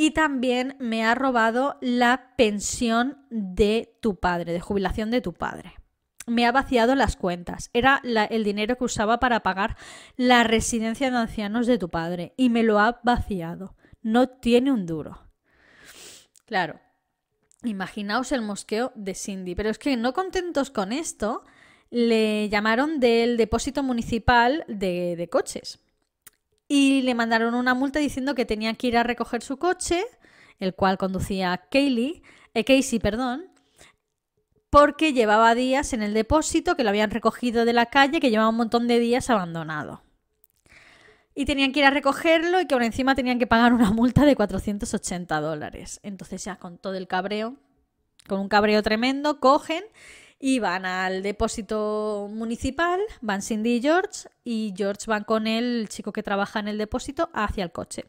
[0.00, 5.74] y también me ha robado la pensión de tu padre, de jubilación de tu padre.
[6.24, 7.68] Me ha vaciado las cuentas.
[7.72, 9.76] Era el dinero que usaba para pagar
[10.16, 13.74] la residencia de ancianos de tu padre y me lo ha vaciado.
[14.00, 15.20] No tiene un duro.
[16.46, 16.78] Claro,
[17.64, 19.56] imaginaos el mosqueo de Cindy.
[19.56, 21.42] Pero es que no contentos con esto,
[21.90, 25.80] le llamaron del depósito municipal de, de coches
[26.68, 30.04] y le mandaron una multa diciendo que tenía que ir a recoger su coche,
[30.60, 33.46] el cual conducía Kaylee, eh, Casey, perdón,
[34.70, 38.50] porque llevaba días en el depósito, que lo habían recogido de la calle, que llevaba
[38.50, 40.02] un montón de días abandonado.
[41.34, 44.26] Y tenían que ir a recogerlo y que por encima tenían que pagar una multa
[44.26, 46.00] de 480 dólares.
[46.02, 47.56] Entonces ya con todo el cabreo,
[48.26, 49.84] con un cabreo tremendo, cogen
[50.38, 56.12] y van al depósito municipal, van Cindy y George, y George van con el chico
[56.12, 58.04] que trabaja en el depósito hacia el coche.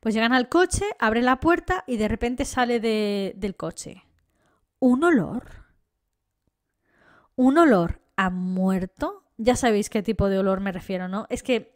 [0.00, 4.04] Pues llegan al coche, abren la puerta y de repente sale del coche
[4.84, 5.64] un olor.
[7.36, 9.24] Un olor a muerto.
[9.38, 11.26] Ya sabéis qué tipo de olor me refiero, ¿no?
[11.30, 11.73] Es que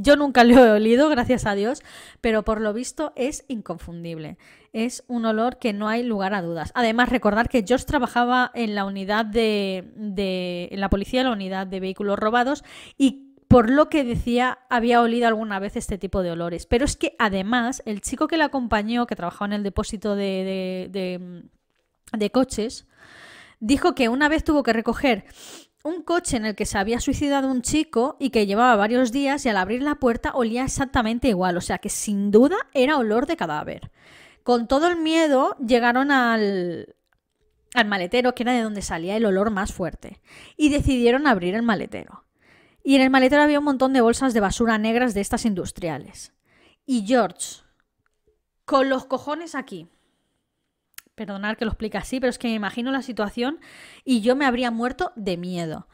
[0.00, 1.82] yo nunca lo he olido, gracias a Dios,
[2.20, 4.38] pero por lo visto es inconfundible.
[4.72, 6.70] Es un olor que no hay lugar a dudas.
[6.74, 11.80] Además, recordar que George trabajaba en la unidad de, en la policía, la unidad de
[11.80, 12.64] vehículos robados,
[12.96, 16.66] y por lo que decía, había olido alguna vez este tipo de olores.
[16.66, 20.88] Pero es que además, el chico que le acompañó, que trabajaba en el depósito de,
[20.92, 21.42] de,
[22.12, 22.86] de coches,
[23.58, 25.24] dijo que una vez tuvo que recoger
[25.84, 29.44] un coche en el que se había suicidado un chico y que llevaba varios días
[29.44, 33.26] y al abrir la puerta olía exactamente igual, o sea que sin duda era olor
[33.26, 33.90] de cadáver.
[34.42, 36.96] Con todo el miedo llegaron al,
[37.74, 40.20] al maletero, que era de donde salía el olor más fuerte,
[40.56, 42.24] y decidieron abrir el maletero.
[42.82, 46.32] Y en el maletero había un montón de bolsas de basura negras de estas industriales.
[46.86, 47.62] Y George,
[48.64, 49.88] con los cojones aquí,
[51.18, 53.60] Perdonar que lo explique así, pero es que me imagino la situación
[54.04, 55.88] y yo me habría muerto de miedo.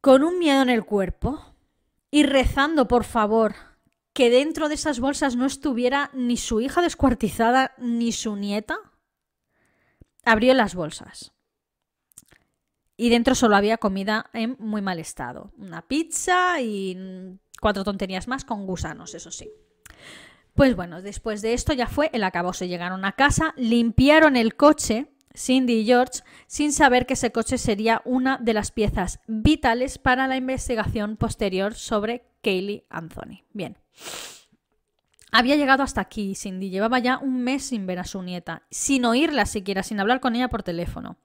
[0.00, 1.54] Con un miedo en el cuerpo
[2.10, 3.54] y rezando, por favor,
[4.14, 8.78] que dentro de esas bolsas no estuviera ni su hija descuartizada ni su nieta,
[10.24, 11.32] abrió las bolsas.
[12.96, 15.52] Y dentro solo había comida en muy mal estado.
[15.58, 19.50] Una pizza y cuatro tonterías más con gusanos, eso sí.
[20.54, 25.08] Pues bueno, después de esto ya fue el se Llegaron a casa, limpiaron el coche,
[25.36, 30.28] Cindy y George, sin saber que ese coche sería una de las piezas vitales para
[30.28, 33.42] la investigación posterior sobre Kaylee Anthony.
[33.52, 33.78] Bien.
[35.32, 36.70] Había llegado hasta aquí, Cindy.
[36.70, 40.36] Llevaba ya un mes sin ver a su nieta, sin oírla siquiera, sin hablar con
[40.36, 41.16] ella por teléfono.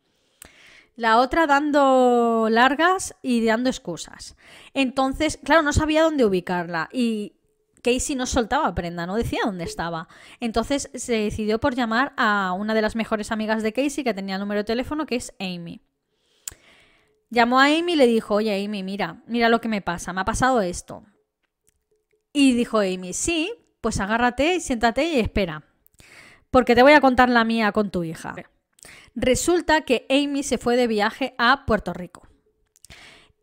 [0.96, 4.36] La otra dando largas y dando excusas.
[4.74, 7.34] Entonces, claro, no sabía dónde ubicarla y
[7.82, 10.08] Casey no soltaba prenda, no decía dónde estaba.
[10.40, 14.36] Entonces se decidió por llamar a una de las mejores amigas de Casey que tenía
[14.36, 15.82] el número de teléfono, que es Amy.
[17.30, 20.22] Llamó a Amy y le dijo, oye Amy, mira, mira lo que me pasa, me
[20.22, 21.04] ha pasado esto.
[22.34, 25.64] Y dijo Amy, sí, pues agárrate y siéntate y espera,
[26.52, 28.36] porque te voy a contar la mía con tu hija.
[29.16, 32.29] Resulta que Amy se fue de viaje a Puerto Rico.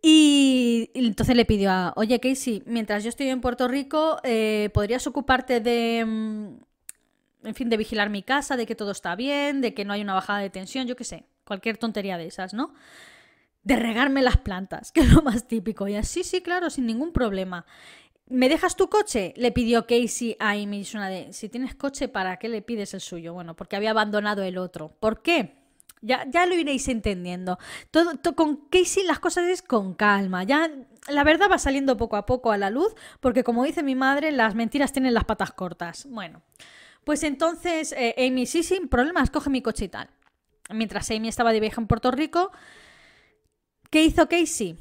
[0.03, 5.07] Y entonces le pidió a, oye Casey, mientras yo estoy en Puerto Rico, eh, ¿podrías
[5.07, 9.75] ocuparte de, mm, en fin, de vigilar mi casa, de que todo está bien, de
[9.75, 12.75] que no hay una bajada de tensión, yo qué sé, cualquier tontería de esas, ¿no?
[13.63, 15.89] De regarme las plantas, que es lo más típico.
[15.89, 17.67] Y así, sí, claro, sin ningún problema.
[18.29, 19.33] ¿Me dejas tu coche?
[19.37, 23.01] Le pidió Casey a Amy una de, si tienes coche, ¿para qué le pides el
[23.01, 23.33] suyo?
[23.33, 24.89] Bueno, porque había abandonado el otro.
[24.99, 25.66] ¿Por qué?
[26.07, 27.59] Ya, ya lo iréis entendiendo.
[27.91, 30.45] Todo, con Casey las cosas es con calma.
[30.45, 30.71] Ya
[31.09, 34.31] la verdad va saliendo poco a poco a la luz, porque como dice mi madre,
[34.33, 36.07] las mentiras tienen las patas cortas.
[36.09, 36.43] Bueno,
[37.05, 40.09] pues entonces eh, Amy, sí, sin problemas, coge mi coche y tal.
[40.71, 42.51] Mientras Amy estaba de viaje en Puerto Rico,
[43.91, 44.79] ¿qué hizo Casey?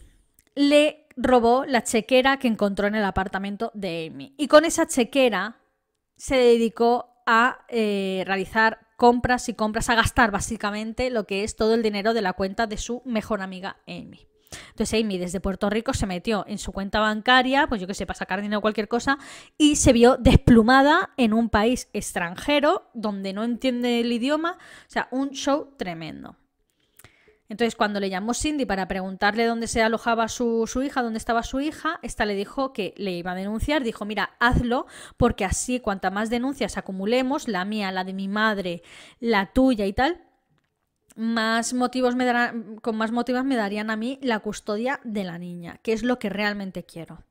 [0.55, 4.33] Le robó la chequera que encontró en el apartamento de Amy.
[4.37, 5.57] Y con esa chequera
[6.17, 11.73] se dedicó a eh, realizar compras y compras, a gastar básicamente lo que es todo
[11.73, 14.27] el dinero de la cuenta de su mejor amiga Amy.
[14.69, 18.05] Entonces Amy desde Puerto Rico se metió en su cuenta bancaria, pues yo que sé,
[18.05, 19.17] para sacar dinero o cualquier cosa,
[19.57, 24.57] y se vio desplumada en un país extranjero donde no entiende el idioma.
[24.87, 26.37] O sea, un show tremendo.
[27.47, 31.59] Entonces, cuando le llamó Cindy para preguntarle dónde se alojaba su, hija, dónde estaba su
[31.59, 33.83] hija, esta le dijo que le iba a denunciar.
[33.83, 38.81] Dijo, mira, hazlo, porque así cuanta más denuncias acumulemos, la mía, la de mi madre,
[39.19, 40.23] la tuya y tal,
[41.15, 45.37] más motivos me darán, con más motivos me darían a mí la custodia de la
[45.37, 47.23] niña, que es lo que realmente quiero.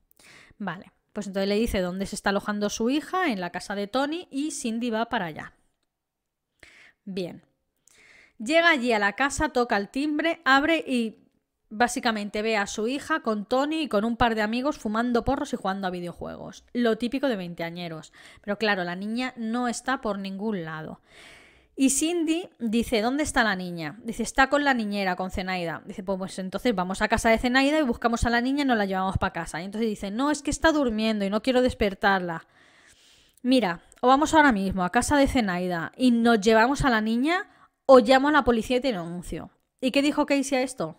[0.59, 3.89] Vale, pues entonces le dice dónde se está alojando su hija, en la casa de
[3.89, 5.55] Tony, y Cindy va para allá.
[7.05, 7.43] Bien.
[8.45, 11.25] Llega allí a la casa, toca el timbre, abre y
[11.71, 15.53] básicamente ve a su hija con Tony y con un par de amigos fumando porros
[15.53, 16.65] y jugando a videojuegos.
[16.73, 18.13] Lo típico de veinteañeros.
[18.43, 21.01] Pero claro, la niña no está por ningún lado.
[21.77, 23.99] Y Cindy dice, ¿dónde está la niña?
[24.05, 25.83] Dice, está con la niñera, con Zenaida.
[25.87, 28.67] Dice, pues, pues entonces vamos a casa de Zenaida y buscamos a la niña y
[28.67, 29.61] nos la llevamos para casa.
[29.61, 32.47] Y entonces dice, no, es que está durmiendo y no quiero despertarla.
[33.43, 37.49] Mira, o vamos ahora mismo a casa de Zenaida y nos llevamos a la niña
[37.87, 39.51] o llamo a la policía y te denuncio.
[39.81, 40.97] ¿Y qué dijo Casey a esto?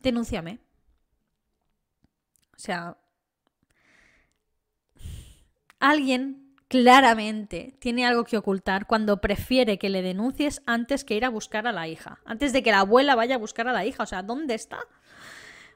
[0.00, 0.60] Denúnciame.
[2.54, 2.98] O sea,
[5.80, 11.30] alguien claramente tiene algo que ocultar cuando prefiere que le denuncies antes que ir a
[11.30, 14.02] buscar a la hija, antes de que la abuela vaya a buscar a la hija.
[14.02, 14.80] O sea, ¿dónde está?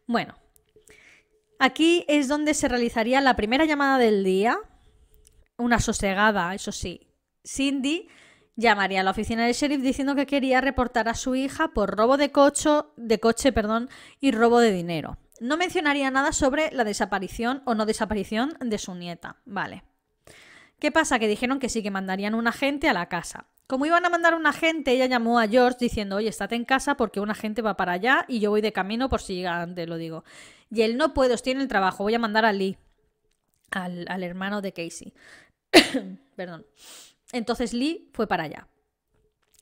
[0.06, 0.34] Bueno,
[1.58, 4.58] aquí es donde se realizaría la primera llamada del día,
[5.56, 7.06] una sosegada, eso sí.
[7.46, 8.08] Cindy
[8.58, 12.16] llamaría a la oficina del sheriff diciendo que quería reportar a su hija por robo
[12.16, 12.32] de,
[12.96, 13.88] de coche perdón,
[14.20, 15.16] y robo de dinero.
[15.40, 19.36] No mencionaría nada sobre la desaparición o no desaparición de su nieta.
[19.44, 19.84] Vale.
[20.80, 21.20] ¿Qué pasa?
[21.20, 23.46] Que dijeron que sí, que mandarían un agente a la casa.
[23.68, 26.96] Como iban a mandar un agente, ella llamó a George diciendo, oye, estate en casa
[26.96, 29.88] porque un agente va para allá y yo voy de camino por si llega antes,
[29.88, 30.24] lo digo.
[30.70, 32.76] Y él no puedo, estoy en el trabajo, voy a mandar a Lee,
[33.70, 35.12] al, al hermano de Casey.
[36.36, 36.66] Perdón.
[37.32, 38.68] Entonces Lee fue para allá.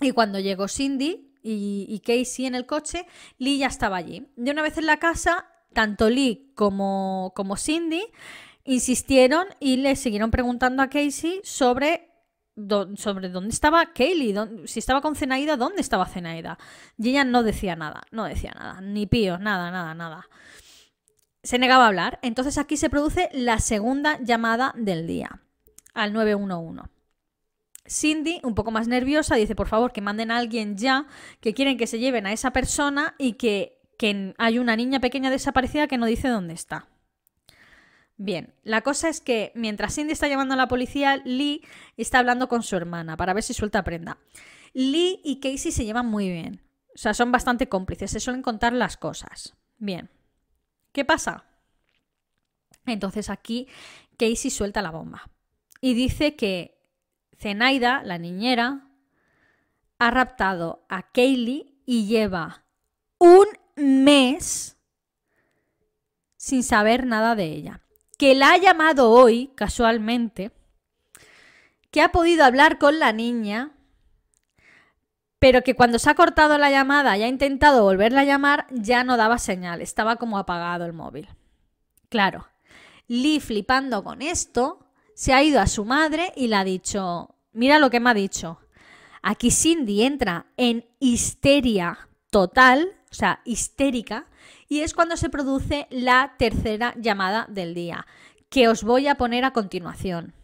[0.01, 3.07] Y cuando llegó Cindy y, Casey en el coche,
[3.39, 4.27] Lee ya estaba allí.
[4.37, 8.03] De una vez en la casa, tanto Lee como, como Cindy
[8.65, 12.11] insistieron y le siguieron preguntando a Casey sobre,
[12.97, 16.59] sobre dónde estaba Kaylee, si estaba con Zenaida, dónde estaba Zenaida.
[16.99, 20.29] Y ella no decía nada, no decía nada, ni pío, nada, nada, nada.
[21.43, 22.19] Se negaba a hablar.
[22.23, 25.43] Entonces aquí se produce la segunda llamada del día,
[25.95, 26.96] al 911.
[27.89, 31.07] Cindy, un poco más nerviosa, dice, por favor, que manden a alguien ya,
[31.41, 35.31] que quieren que se lleven a esa persona y que, que hay una niña pequeña
[35.31, 36.89] desaparecida que no dice dónde está.
[38.19, 41.63] Bien, la cosa es que mientras Cindy está llamando a la policía, Lee
[41.97, 44.19] está hablando con su hermana para ver si suelta prenda.
[44.73, 46.63] Lee y Casey se llevan muy bien.
[46.95, 49.55] O sea, son bastante cómplices, se suelen contar las cosas.
[49.79, 50.09] Bien.
[50.93, 51.45] ¿Qué pasa?
[52.87, 53.69] Entonces aquí
[54.17, 55.29] Casey suelta la bomba
[55.83, 56.76] y dice que
[57.39, 58.89] Zenaida, la niñera,
[59.99, 62.65] ha raptado a Kaylee y lleva
[63.19, 64.77] un mes
[66.37, 67.81] sin saber nada de ella.
[68.19, 70.53] Que la ha llamado hoy, casualmente,
[71.91, 73.73] que ha podido hablar con la niña,
[75.39, 79.05] pero que cuando se ha cortado la llamada y ha intentado volverla a llamar, ya
[79.05, 81.29] no daba señal, estaba como apagado el móvil.
[82.09, 82.47] Claro,
[83.09, 84.86] Lee flipando con esto,
[85.17, 88.15] se ha ido a su madre y le ha dicho, mira lo que me ha
[88.15, 88.61] dicho.
[89.23, 94.27] Aquí Cindy entra en histeria total, o sea, histérica,
[94.69, 98.07] y es cuando se produce la tercera llamada del día,
[98.51, 100.35] que os voy a poner a continuación.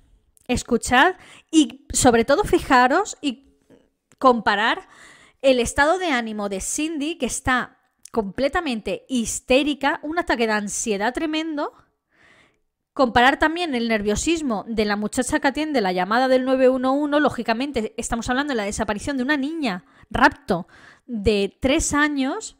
[0.49, 1.17] Escuchad
[1.51, 3.59] y sobre todo fijaros y
[4.19, 4.89] comparar
[5.43, 7.77] el estado de ánimo de Cindy, que está
[8.11, 11.75] completamente histérica, un ataque de ansiedad tremendo,
[12.93, 18.29] Comparar también el nerviosismo de la muchacha que atiende la llamada del 911, lógicamente estamos
[18.29, 20.69] hablando de la desaparición de una niña, rapto,
[21.07, 22.59] de tres años,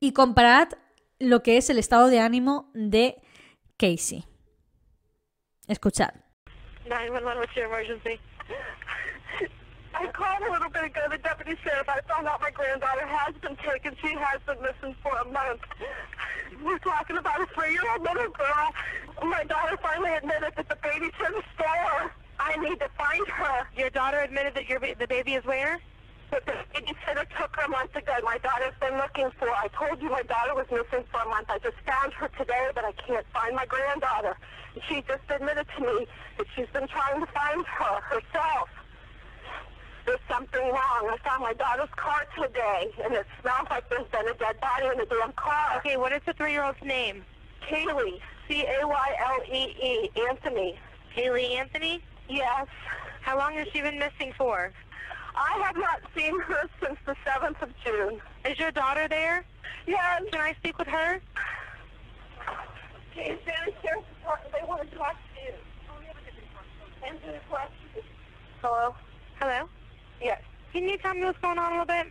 [0.00, 0.70] y comparad
[1.20, 3.22] lo que es el estado de ánimo de
[3.76, 4.24] Casey.
[5.68, 6.14] Escuchad.
[6.88, 8.20] 911, what's your emergency?
[9.94, 11.88] I called a little bit ago the deputy sheriff.
[11.88, 13.94] I found out my granddaughter has been taken.
[14.02, 15.60] She has been missing for a month.
[16.62, 18.72] We're talking about a three-year-old little girl.
[19.22, 22.12] My daughter finally admitted that the baby's in the store.
[22.38, 23.66] I need to find her.
[23.76, 25.80] Your daughter admitted that your the baby is where?
[26.30, 28.14] But the babysitter took her a month ago.
[28.24, 29.50] My daughter's been looking for.
[29.50, 31.50] I told you my daughter was missing for a month.
[31.50, 34.36] I just found her today, but I can't find my granddaughter.
[34.88, 36.06] She just admitted to me
[36.38, 38.70] that she's been trying to find her herself.
[40.04, 41.10] There's something wrong.
[41.10, 44.86] I found my daughter's car today, and it smells like there's been a dead body
[44.86, 45.76] in the damn car.
[45.78, 47.24] Okay, what is the three-year-old's name?
[47.68, 48.20] Kaylee.
[48.48, 50.10] C-A-Y-L-E-E.
[50.28, 50.78] Anthony.
[51.16, 52.02] Kaylee Anthony?
[52.28, 52.66] Yes.
[53.22, 54.72] How long has she been missing for?
[55.36, 58.20] I have not seen her since the 7th of June.
[58.44, 59.44] Is your daughter there?
[59.86, 60.22] Yes.
[60.32, 61.20] Can I speak with her?
[63.12, 64.52] Okay, Sheriff's Department.
[64.52, 65.54] They want to talk to you.
[67.06, 68.02] Answer the question.
[68.60, 68.94] Hello?
[69.40, 69.68] Hello?
[70.22, 70.40] Yes.
[70.72, 72.06] Can you tell me what's going on a little bit?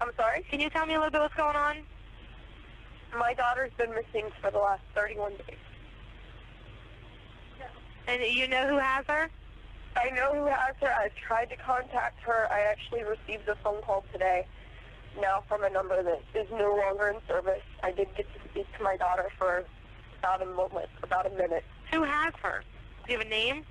[0.00, 0.44] I'm sorry?
[0.50, 1.76] Can you tell me a little bit what's going on?
[3.16, 5.56] My daughter's been missing for the last 31 days.
[8.08, 9.30] And you know who has her?
[9.96, 10.92] I know who has her.
[10.92, 12.46] I've tried to contact her.
[12.52, 14.46] I actually received a phone call today
[15.20, 17.62] now from a number that is no longer in service.
[17.82, 19.64] I did get to speak to my daughter for
[20.18, 21.64] about a moment, about a minute.
[21.92, 22.62] Who has her?
[23.06, 23.64] Do you have a name?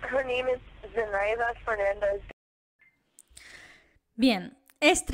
[0.00, 0.58] Her name is
[0.94, 2.22] Zenaida Fernandez
[4.14, 5.04] Bien, es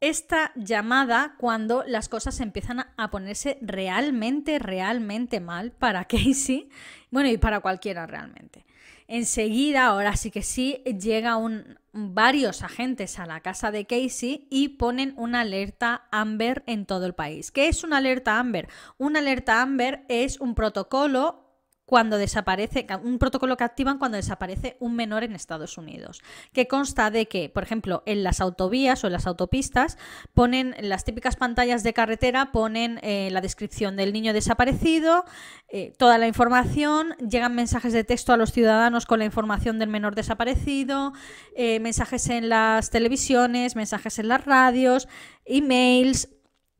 [0.00, 6.70] esta llamada cuando las cosas empiezan a ponerse realmente, realmente mal para Casey,
[7.10, 8.64] bueno, y para cualquiera realmente.
[9.10, 14.68] Enseguida, ahora sí que sí, llega un, varios agentes a la casa de Casey y
[14.70, 17.50] ponen una alerta Amber en todo el país.
[17.50, 18.68] ¿Qué es una alerta Amber?
[18.98, 21.47] Una alerta Amber es un protocolo
[21.88, 26.20] cuando desaparece, un protocolo que activan cuando desaparece un menor en Estados Unidos,
[26.52, 29.96] que consta de que, por ejemplo, en las autovías o en las autopistas
[30.34, 35.24] ponen las típicas pantallas de carretera, ponen eh, la descripción del niño desaparecido,
[35.70, 39.88] eh, toda la información, llegan mensajes de texto a los ciudadanos con la información del
[39.88, 41.14] menor desaparecido,
[41.56, 45.08] eh, mensajes en las televisiones, mensajes en las radios,
[45.46, 46.28] emails,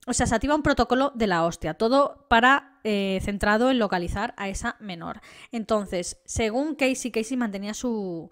[0.08, 4.34] o sea, se activa un protocolo de la hostia, todo para eh, centrado en localizar
[4.38, 5.20] a esa menor.
[5.52, 8.30] Entonces, según Casey, Casey mantenía su,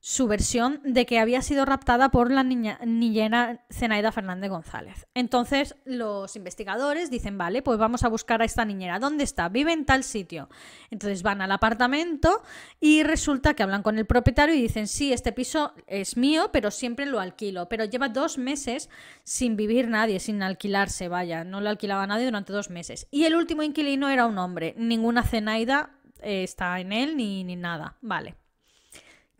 [0.00, 5.06] su versión de que había sido raptada por la niñera Zenaida Fernández González.
[5.12, 8.98] Entonces los investigadores dicen, vale, pues vamos a buscar a esta niñera.
[8.98, 9.50] ¿Dónde está?
[9.50, 10.48] Vive en tal sitio.
[10.90, 12.42] Entonces van al apartamento
[12.80, 16.70] y resulta que hablan con el propietario y dicen, sí, este piso es mío, pero
[16.70, 17.68] siempre lo alquilo.
[17.68, 18.88] Pero lleva dos meses
[19.22, 23.06] sin vivir nadie, sin alquilarse, vaya, no lo alquilaba nadie durante dos meses.
[23.10, 24.74] Y el último inquilino era un hombre.
[24.78, 25.90] Ninguna Zenaida
[26.22, 27.98] eh, está en él ni, ni nada.
[28.00, 28.39] Vale.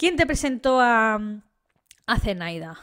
[0.01, 1.21] ¿Quién te presentó a,
[2.07, 2.79] a Zenaida?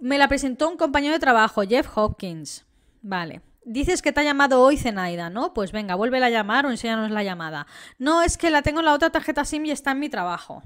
[0.00, 2.64] Me la presentó un compañero de trabajo, Jeff Hopkins.
[3.02, 3.42] Vale.
[3.66, 5.52] Dices que te ha llamado hoy Zenaida, ¿no?
[5.52, 7.66] Pues venga, vuelve a llamar o enséñanos la llamada.
[7.98, 10.62] No, es que la tengo en la otra tarjeta SIM y está en mi trabajo.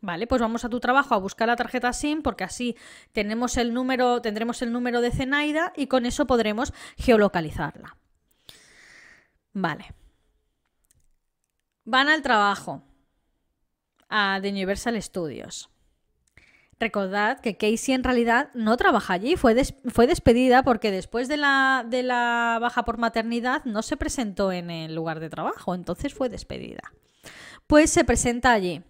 [0.00, 2.78] Vale, pues vamos a tu trabajo a buscar la tarjeta SIM porque así
[3.12, 7.94] tenemos el número, tendremos el número de Zenaida y con eso podremos geolocalizarla.
[9.52, 9.92] Vale.
[11.84, 12.84] Van al trabajo
[14.10, 15.70] a The Universal Studios.
[16.78, 19.54] Recordad que Casey en realidad no trabaja allí, fue,
[19.88, 24.70] fue despedida porque después de la, de la baja por maternidad no se presentó en
[24.70, 26.92] el lugar de trabajo, entonces fue despedida.
[27.66, 28.82] Pues se presenta allí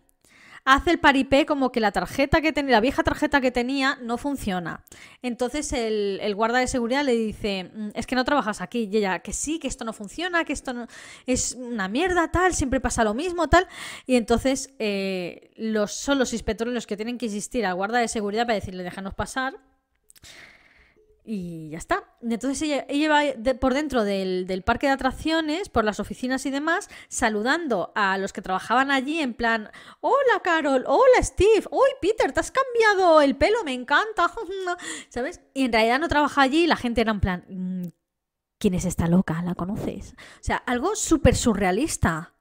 [0.75, 4.19] hace el paripé como que la tarjeta que tenía, la vieja tarjeta que tenía no
[4.19, 4.85] funciona.
[5.23, 8.89] Entonces el, guarda de seguridad le dice, mm, es que no trabajas aquí.
[8.91, 10.87] Y ella, que sí, que esto no funciona, que esto no,
[11.27, 13.67] es una mierda, tal, siempre pasa lo mismo, tal.
[14.07, 18.09] Y entonces eh, los, son los inspectores los que tienen que insistir al guarda de
[18.09, 19.55] seguridad para decirle, déjanos pasar.
[21.33, 22.03] Y ya está.
[22.23, 27.93] Entonces ella, va por dentro del, parque de atracciones, por las oficinas y demás, saludando
[27.95, 29.71] a los que trabajaban allí en plan,
[30.01, 34.33] hola Carol, hola Steve, uy Peter, te has cambiado el pelo, me encanta,
[35.09, 35.41] ¿sabes?
[35.55, 37.87] Y en realidad no trabaja allí y la gente era en plan, mm,
[38.59, 39.41] ¿quién es esta loca?
[39.43, 40.15] ¿La conoces?
[40.15, 42.35] O sea, algo súper surrealista.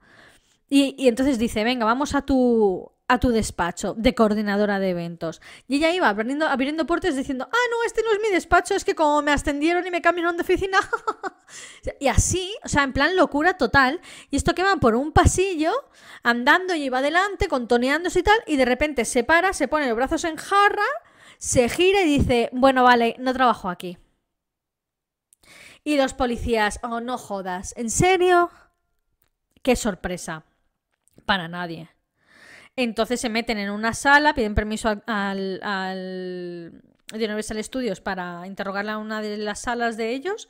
[0.68, 5.42] Y entonces dice, venga, vamos a tu, a tu despacho de coordinadora de eventos.
[5.68, 8.86] Y ella iba abriendo, abriendo puertas diciendo, ah, no, este no es mi despacho, es
[8.86, 10.80] que como me ascendieron y me cambiaron de oficina.
[12.00, 14.00] y así, o sea, en plan locura total.
[14.30, 15.74] Y esto que va por un pasillo,
[16.22, 19.96] andando y iba adelante, contoneándose y tal, y de repente se para, se pone los
[19.96, 20.86] brazos en jarra,
[21.40, 23.98] se gira y dice, bueno, vale, no trabajo aquí.
[25.84, 28.52] Y los policías, oh, no jodas, ¿en serio?
[29.64, 30.44] Qué sorpresa.
[31.26, 31.90] Para nadie.
[32.76, 36.82] Entonces se meten en una sala, piden permiso al, al,
[37.14, 40.48] Universal Studios para interrogarla en una de las salas de ellos.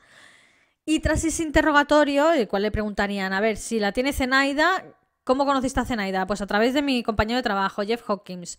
[0.85, 4.83] Y tras ese interrogatorio, el cual le preguntarían, a ver, si la tiene Zenaida,
[5.23, 6.25] ¿cómo conociste a Zenaida?
[6.25, 8.57] Pues a través de mi compañero de trabajo, Jeff Hawkins.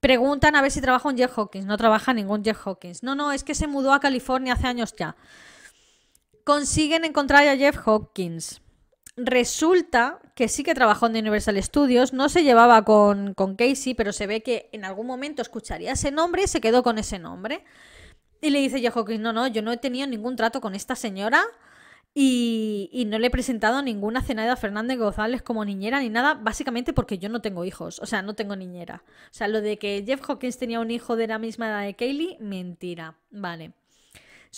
[0.00, 1.66] Preguntan a ver si trabaja un Jeff Hawkins.
[1.66, 3.02] No trabaja ningún Jeff Hawkins.
[3.02, 5.16] No, no, es que se mudó a California hace años ya.
[6.44, 8.60] Consiguen encontrar a Jeff Hawkins.
[9.16, 14.26] Resulta que sí que trabajó en Universal Studios, no se llevaba con, Casey, pero se
[14.26, 17.64] ve que en algún momento escucharía ese nombre y se quedó con ese nombre.
[18.42, 21.42] Y le dice Jeff no, no, yo no he tenido ningún trato con esta señora
[22.18, 26.92] y, no le he presentado ninguna cenada a Fernández González como niñera ni nada, básicamente
[26.92, 29.02] porque yo no tengo hijos, o sea, no tengo niñera.
[29.06, 31.94] O sea, lo de que Jeff Hawkins tenía un hijo de la misma edad de
[31.94, 33.16] Kaylee, mentira.
[33.30, 33.72] Vale.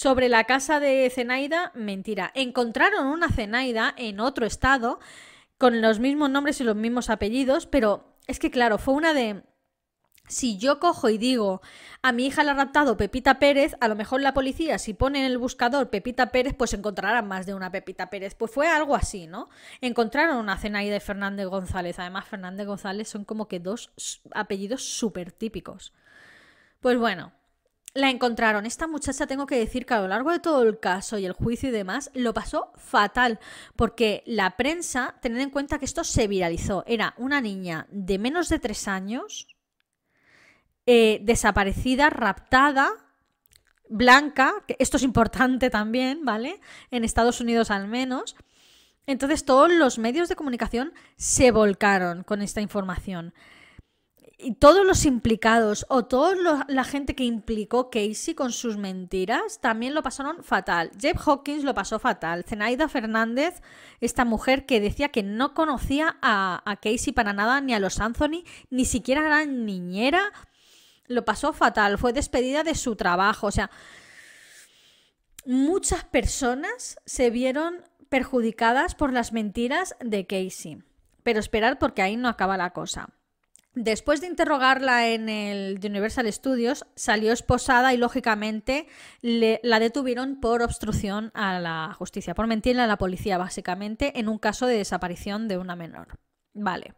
[0.01, 2.30] Sobre la casa de Zenaida, mentira.
[2.36, 5.01] Encontraron una Zenaida en otro estado
[5.57, 9.42] con los mismos nombres y los mismos apellidos, pero es que claro, fue una de...
[10.28, 11.62] Si yo cojo y digo
[12.01, 15.18] a mi hija la ha raptado Pepita Pérez, a lo mejor la policía, si pone
[15.18, 18.36] en el buscador Pepita Pérez, pues encontrarán más de una Pepita Pérez.
[18.36, 19.49] Pues fue algo así, ¿no?
[19.80, 21.99] Encontraron una Zenaida de Fernández González.
[21.99, 23.90] Además, Fernández González son como que dos
[24.32, 25.92] apellidos súper típicos.
[26.78, 27.32] Pues bueno,
[27.99, 28.64] la encontraron.
[28.64, 31.32] Esta muchacha, tengo que decir que a lo largo de todo el caso y el
[31.32, 33.40] juicio y demás, lo pasó fatal,
[33.76, 38.49] porque la prensa, tened en cuenta que esto se viralizó, era una niña de menos
[38.49, 39.49] de tres años,
[40.86, 42.88] eh, desaparecida, raptada,
[43.88, 46.61] blanca, que esto es importante también, ¿vale?
[46.90, 48.36] En Estados Unidos al menos.
[49.07, 53.34] Entonces todos los medios de comunicación se volcaron con esta información
[54.41, 59.95] y todos los implicados o toda la gente que implicó Casey con sus mentiras también
[59.95, 60.93] lo pasaron fatal.
[60.99, 62.45] Jeff Hawkins lo pasó fatal.
[62.45, 63.61] Zenaida Fernández,
[64.01, 67.99] esta mujer que decía que no conocía a, a Casey para nada, ni a los
[67.99, 70.32] Anthony, ni siquiera era niñera,
[71.09, 71.99] lo pasó fatal.
[71.99, 73.49] Fue despedida de su trabajo.
[73.49, 73.70] O sea,
[75.45, 80.80] muchas personas se vieron perjudicadas por las mentiras de Casey.
[81.24, 83.11] Pero esperar porque ahí no acaba la cosa.
[83.81, 88.89] Después de interrogarla en el Universal Studios, salió esposada y lógicamente
[89.22, 94.39] la detuvieron por obstrucción a la justicia, por mentirle a la policía básicamente en un
[94.41, 96.18] caso de desaparición de una menor.
[96.55, 96.95] Vale.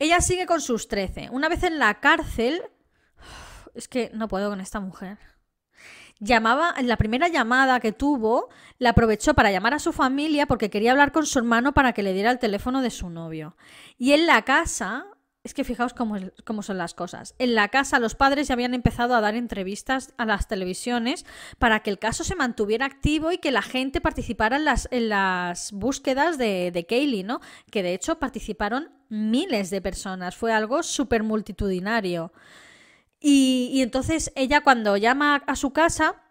[0.00, 1.28] Ella sigue con sus 13.
[1.30, 2.62] Una vez en la cárcel...
[3.76, 5.18] Es que no puedo con esta mujer
[6.18, 8.48] llamaba, en la primera llamada que tuvo,
[8.78, 12.02] la aprovechó para llamar a su familia porque quería hablar con su hermano para que
[12.02, 13.56] le diera el teléfono de su novio.
[13.98, 15.06] Y en la casa,
[15.46, 17.34] es que fijaos cómo, cómo, son las cosas.
[17.38, 21.24] En la casa los padres ya habían empezado a dar entrevistas a las televisiones
[21.58, 25.08] para que el caso se mantuviera activo y que la gente participara en las, en
[25.08, 27.40] las búsquedas de, de Kaylee, ¿no?
[27.70, 30.34] Que de hecho participaron miles de personas.
[30.34, 32.32] Fue algo súper multitudinario.
[33.28, 36.22] Y, entonces ella cuando llama a su casa,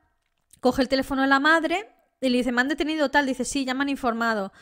[0.62, 1.90] coge el teléfono de la madre
[2.22, 4.54] y le dice, me han detenido tal, dice, sí, ya me han informado.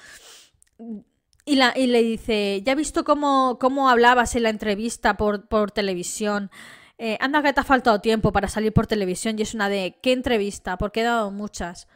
[1.46, 5.70] Y, y le dice, ya he visto cómo, cómo hablabas en la entrevista por, por
[5.70, 6.50] televisión.
[6.98, 10.00] Eh, anda que te ha faltado tiempo para salir por televisión y es una de,
[10.02, 10.80] ¿qué entrevista?
[10.80, 11.88] Porque he dado muchas.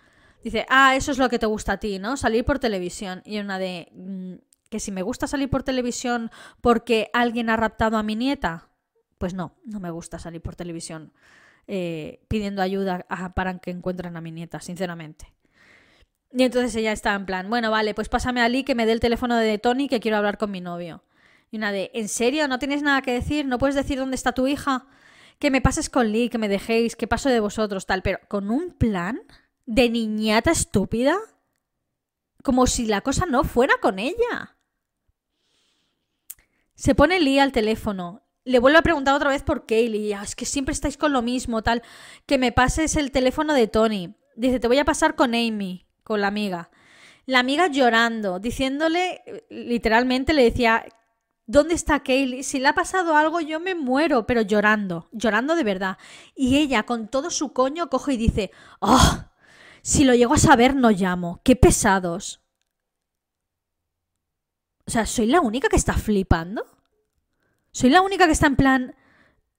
[0.43, 2.15] Dice, ah, eso es lo que te gusta a ti, ¿no?
[2.15, 3.23] Salir por televisión.
[3.25, 4.33] Y una de, mm,
[4.69, 6.29] que si me gusta salir por televisión
[6.61, 8.66] porque alguien ha raptado a mi nieta,
[9.17, 11.11] Pues no, no me gusta salir por televisión
[11.67, 13.05] eh, pidiendo ayuda
[13.35, 15.33] para que encuentren a mi nieta, sinceramente.
[16.31, 18.91] Y entonces ella está en plan, bueno, vale, pues pásame a Lee que me dé
[18.91, 21.03] el teléfono de Tony que quiero hablar con mi novio.
[21.51, 22.47] Y una de, ¿en serio?
[22.47, 23.45] ¿No tienes nada que decir?
[23.45, 24.85] ¿No puedes decir dónde está tu hija?
[25.39, 28.01] Que me pases con Lee, que me dejéis, que paso de vosotros, tal.
[28.01, 29.21] Pero con un plan
[29.65, 31.17] de niñata estúpida.
[32.43, 34.57] Como si la cosa no fuera con ella.
[36.75, 38.26] Se pone Lee al teléfono.
[38.47, 40.13] Le vuelve a preguntar otra vez por Kaylee.
[40.13, 41.83] Ah, es que siempre estáis con lo mismo, tal.
[42.25, 44.15] Que me pases el teléfono de Tony.
[44.37, 46.69] Dice, te voy a pasar con Amy, con la amiga.
[47.25, 50.85] La amiga llorando, diciéndole, literalmente le decía,
[51.45, 52.43] ¿Dónde está Kaylee?
[52.43, 55.97] Si le ha pasado algo, yo me muero, pero llorando, llorando de verdad.
[56.33, 59.25] Y ella, con todo su coño, coge y dice, ¡Oh!
[59.81, 61.41] Si lo llego a saber, no llamo.
[61.43, 62.41] ¡Qué pesados!
[64.85, 66.76] O sea, ¿soy la única que está flipando?
[67.77, 68.95] ¿Soy la única que está en plan...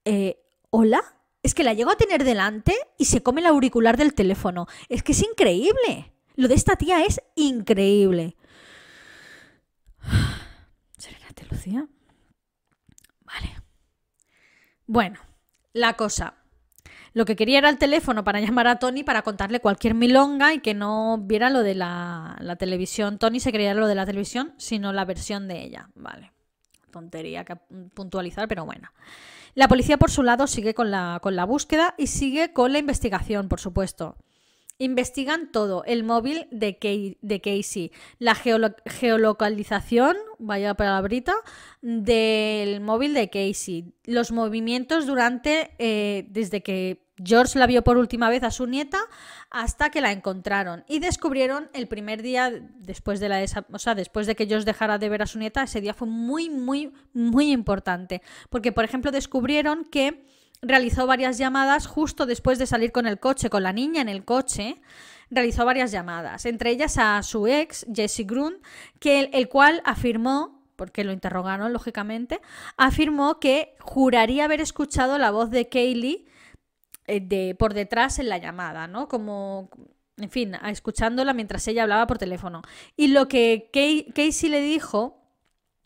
[0.04, 1.00] Eh, ¿Hola?
[1.44, 4.66] Es que la llego a tener delante y se come el auricular del teléfono.
[4.88, 6.12] Es que es increíble.
[6.34, 8.36] Lo de esta tía es increíble.
[11.48, 11.86] Lucía?
[13.20, 13.62] Vale.
[14.88, 15.20] Bueno,
[15.72, 16.34] la cosa.
[17.12, 20.58] Lo que quería era el teléfono para llamar a Tony para contarle cualquier milonga y
[20.58, 23.20] que no viera lo de la, televisión.
[23.20, 25.90] Tony se creía lo de la televisión, sino la versión de ella.
[25.94, 26.32] Vale.
[26.90, 27.56] Tontería que
[27.94, 28.90] puntualizar, pero bueno.
[29.54, 32.78] La policía, por su lado, sigue con la, con la búsqueda y sigue con la
[32.78, 34.16] investigación, por supuesto.
[34.80, 41.34] Investigan todo, el móvil de, Casey, la geolocalización, vaya palabrita,
[41.82, 48.28] del móvil de Casey, los movimientos durante, eh, desde que George la vio por última
[48.30, 48.98] vez a su nieta
[49.50, 54.26] hasta que la encontraron y descubrieron el primer día después de la o sea, después
[54.26, 57.50] de que George dejara de ver a su nieta, ese día fue muy muy muy
[57.50, 60.24] importante, porque por ejemplo descubrieron que
[60.62, 64.24] realizó varias llamadas justo después de salir con el coche, con la niña en el
[64.24, 64.80] coche.
[65.30, 68.62] Realizó varias llamadas, entre ellas a su ex, Jesse Grun,
[68.98, 72.40] que el, cual afirmó, porque lo interrogaron lógicamente,
[72.78, 76.27] afirmó que juraría haber escuchado la voz de Kaylee
[77.08, 79.08] de, por detrás en la llamada, ¿no?
[79.08, 79.70] Como,
[80.16, 82.62] en fin, escuchándola mientras ella hablaba por teléfono.
[82.96, 83.70] Y lo que
[84.14, 85.18] Casey le dijo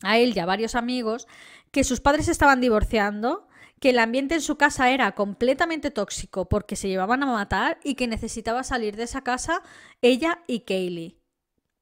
[0.03, 1.29] a él y a varios amigos,
[1.71, 3.49] que sus padres estaban divorciando
[3.81, 7.97] que el ambiente en su casa era completamente tóxico porque se llevaban a matar y
[7.97, 9.63] que necesitaba salir de esa casa
[10.03, 11.19] ella y Kaylee.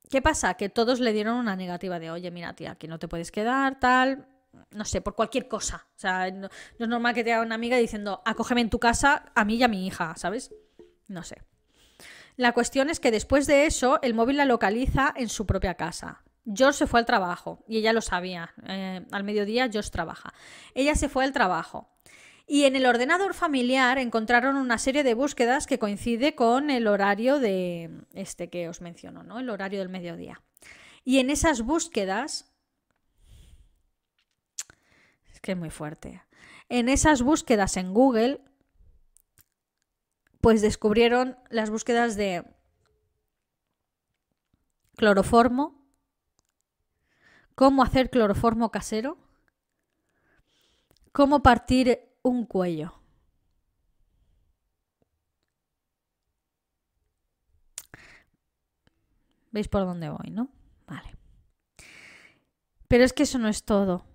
[0.09, 0.55] ¿Qué pasa?
[0.55, 3.79] Que todos le dieron una negativa de, oye, mira, tía, aquí no te puedes quedar,
[3.79, 4.27] tal,
[4.73, 5.87] no sé, por cualquier cosa.
[5.97, 6.49] O sea, no,
[6.79, 9.63] es normal que te haga una amiga diciendo, acógeme en tu casa a mí y
[9.63, 10.55] a mi hija, ¿sabes?
[11.09, 11.43] No sé.
[12.37, 16.23] La cuestión es que después de eso, el móvil la localiza en su propia casa.
[16.47, 18.55] George se fue al trabajo y ella lo sabía.
[18.67, 20.33] Eh, al mediodía George trabaja.
[20.75, 21.91] Ella se fue al trabajo.
[22.47, 27.39] Y en el ordenador familiar encontraron una serie de búsquedas que coincide con el horario
[27.39, 29.39] de este que os menciono, ¿no?
[29.39, 30.43] El horario del mediodía.
[31.05, 32.50] Y en esas búsquedas
[35.41, 36.23] que es muy fuerte.
[36.69, 38.41] En esas búsquedas en Google
[40.41, 42.45] pues descubrieron las búsquedas de
[44.97, 45.85] cloroformo,
[47.55, 49.19] cómo hacer cloroformo casero,
[51.13, 52.95] cómo partir un cuello.
[59.53, 60.49] ¿Veis por dónde voy, no?
[60.87, 61.17] Vale.
[62.89, 64.10] Pero es que eso no es todo.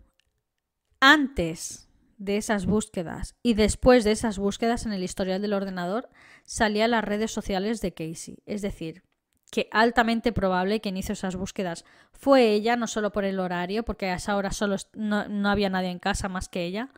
[1.08, 1.88] Antes
[2.18, 6.10] de esas búsquedas y después de esas búsquedas en el historial del ordenador
[6.46, 8.40] salían las redes sociales de Casey.
[8.48, 9.04] Es decir,
[9.52, 14.08] que altamente probable que inició esas búsquedas fue ella, no solo por el horario, porque
[14.08, 16.90] a esa hora solo no, había nadie en casa más que ella,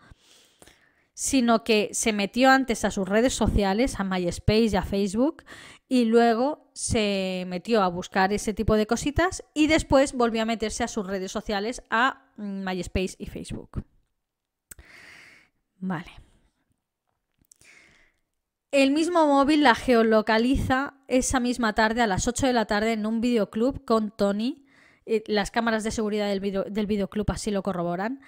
[1.14, 5.44] sino que se metió antes a sus redes sociales, a MySpace y a Facebook,
[5.90, 10.86] y luego se metió a buscar ese tipo de cositas y después volvió a meterse
[10.86, 13.84] a sus redes sociales, a MySpace y Facebook.
[15.80, 16.12] Vale.
[18.72, 23.06] El mismo móvil la geolocaliza esa misma tarde, a las 8 de la tarde, en
[23.06, 24.66] un videoclub con Tony.
[25.06, 28.20] Eh, las cámaras de seguridad del, del videoclub así lo corroboran.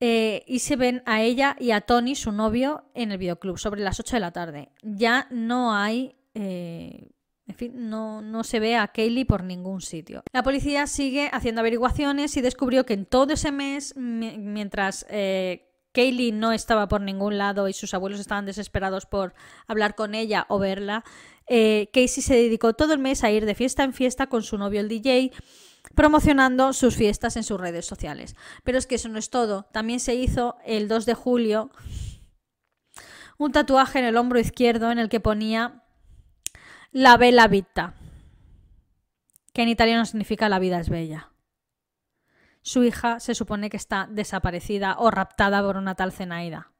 [0.00, 3.80] Eh, y se ven a ella y a Tony, su novio, en el videoclub sobre
[3.80, 4.68] las 8 de la tarde.
[4.82, 6.14] Ya no hay.
[6.34, 7.08] Eh,
[7.46, 10.22] en fin, no, no, se ve a Kaylee por ningún sitio.
[10.32, 15.06] La policía sigue haciendo averiguaciones y descubrió que en todo ese mes, mientras
[15.98, 19.34] Kaylee no estaba por ningún lado y sus abuelos estaban desesperados por
[19.66, 21.02] hablar con ella o verla,
[21.48, 24.58] eh, Casey se dedicó todo el mes a ir de fiesta en fiesta con su
[24.58, 25.32] novio el DJ
[25.96, 28.36] promocionando sus fiestas en sus redes sociales.
[28.62, 29.66] Pero es que eso no es todo.
[29.72, 31.70] También se hizo el 2 de julio
[33.36, 35.82] un tatuaje en el hombro izquierdo en el que ponía
[36.92, 37.94] La Bella Vita,
[39.52, 41.32] que en italiano significa la vida es bella.
[42.62, 46.72] Su hija se supone que está desaparecida o raptada por una tal Zenaida.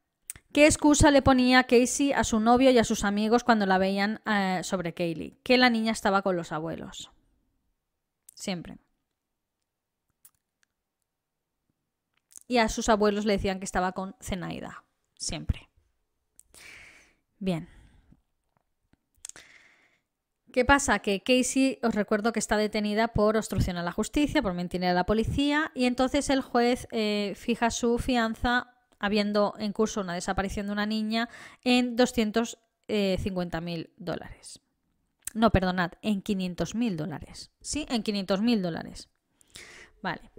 [0.53, 4.20] ¿Qué excusa le ponía Casey a su novio y a sus amigos cuando la veían
[4.26, 5.39] eh, sobre Kaylee?
[5.43, 7.11] Que la niña estaba con los abuelos.
[8.35, 8.79] Siempre.
[12.47, 14.85] Y a sus abuelos le decían que estaba con Zenaida.
[15.16, 15.68] Siempre.
[17.39, 17.68] Bien.
[20.53, 21.01] ¿Qué pasa?
[21.01, 24.95] Que Casey, os recuerdo que está detenida por obstrucción a la justicia, por mentir a
[24.95, 30.67] la policía, y entonces el juez eh, fija su fianza, habiendo en curso una desaparición
[30.67, 31.29] de una niña,
[31.65, 34.61] en 250.000 dólares.
[35.35, 37.51] No, perdonad, en 500.000 dólares.
[37.61, 39.11] Sí, en 500.000 dólares.
[40.03, 40.31] Vale.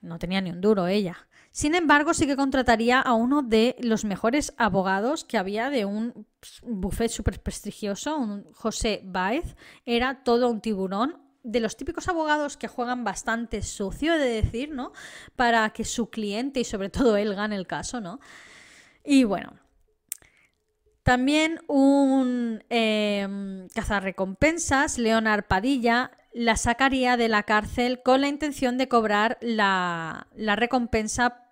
[0.00, 1.28] No tenía ni un duro ella.
[1.54, 6.26] Sin embargo, sí que contrataría a uno de los mejores abogados que había de un
[6.64, 9.54] buffet súper prestigioso, un José Baez.
[9.86, 14.90] Era todo un tiburón, de los típicos abogados que juegan bastante sucio, de decir, ¿no?
[15.36, 18.18] Para que su cliente y sobre todo él gane el caso, ¿no?
[19.04, 19.52] Y bueno.
[21.04, 28.88] También un eh, cazarrecompensas, Leonard Padilla, la sacaría de la cárcel con la intención de
[28.88, 31.43] cobrar la recompensa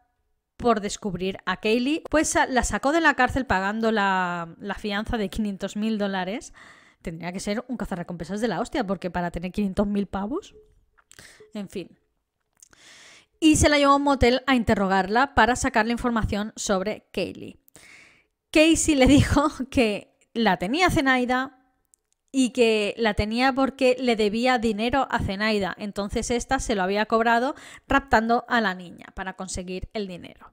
[0.62, 4.46] por descubrir a Kaylee, pues la sacó de la cárcel pagando la,
[4.78, 6.54] fianza de 500 mil dólares.
[7.02, 10.54] Tendría que ser un cazarrecompensas de la hostia, porque para tener 500 mil pavos.
[11.52, 11.98] En fin.
[13.40, 17.58] Y se la llevó a un motel a interrogarla para sacarle información sobre Kaylee.
[18.52, 21.58] Casey le dijo que la tenía Zenaida
[22.32, 25.74] y que la tenía porque le debía dinero a Zenaida.
[25.78, 27.54] Entonces esta se lo había cobrado
[27.86, 30.50] raptando a la niña para conseguir el dinero.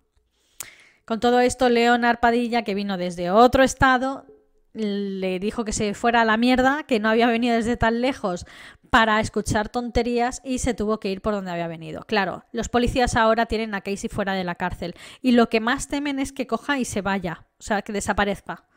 [1.06, 4.26] Con todo esto, Leonard Padilla, que vino desde otro estado,
[4.74, 8.46] le dijo que se fuera a la mierda, que no había venido desde tan lejos
[8.92, 12.04] para escuchar tonterías y se tuvo que ir por donde había venido.
[12.04, 15.88] Claro, los policías ahora tienen a Casey fuera de la cárcel y lo que más
[15.88, 18.69] temen es que coja y se vaya, o sea, que desaparezca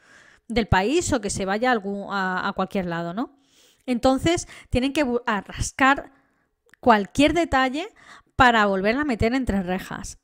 [0.49, 3.39] del país o que se vaya a, a cualquier lado, ¿no?
[3.87, 6.13] Entonces tienen que rascar
[6.81, 7.89] cualquier detalle
[8.37, 10.19] para volverla a meter entre rejas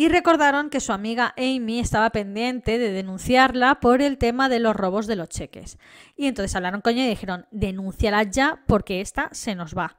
[0.00, 4.74] y recordaron que su amiga Amy estaba pendiente de denunciarla por el tema de los
[4.74, 5.76] robos de los cheques.
[6.16, 9.98] Y entonces hablaron con ella y dijeron, denúnciala ya porque esta se nos va.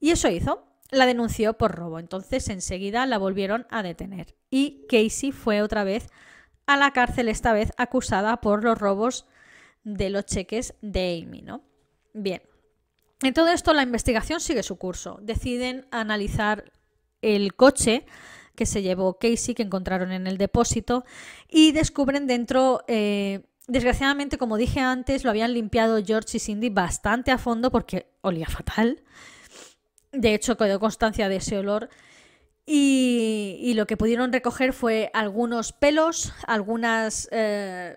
[0.00, 2.00] Y eso hizo, la denunció por robo.
[2.00, 4.34] Entonces enseguida la volvieron a detener.
[4.50, 6.08] Y Casey fue otra vez
[6.66, 9.26] a la cárcel, esta vez acusada por los robos
[9.84, 11.62] de los cheques de Amy, ¿no?
[12.12, 12.42] Bien.
[13.22, 15.18] En todo esto la investigación sigue su curso.
[15.22, 16.72] Deciden analizar
[17.22, 18.04] el coche
[18.56, 21.04] que se llevó Casey, que encontraron en el depósito,
[21.48, 27.30] y descubren dentro, eh, desgraciadamente, como dije antes, lo habían limpiado George y Cindy bastante
[27.30, 29.02] a fondo porque olía fatal.
[30.12, 31.90] De hecho, quedó constancia de ese olor.
[32.68, 37.96] Y, lo que pudieron recoger fue algunos pelos, algunas eh,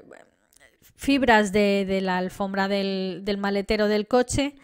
[0.96, 4.56] fibras de, la alfombra del, maletero del coche.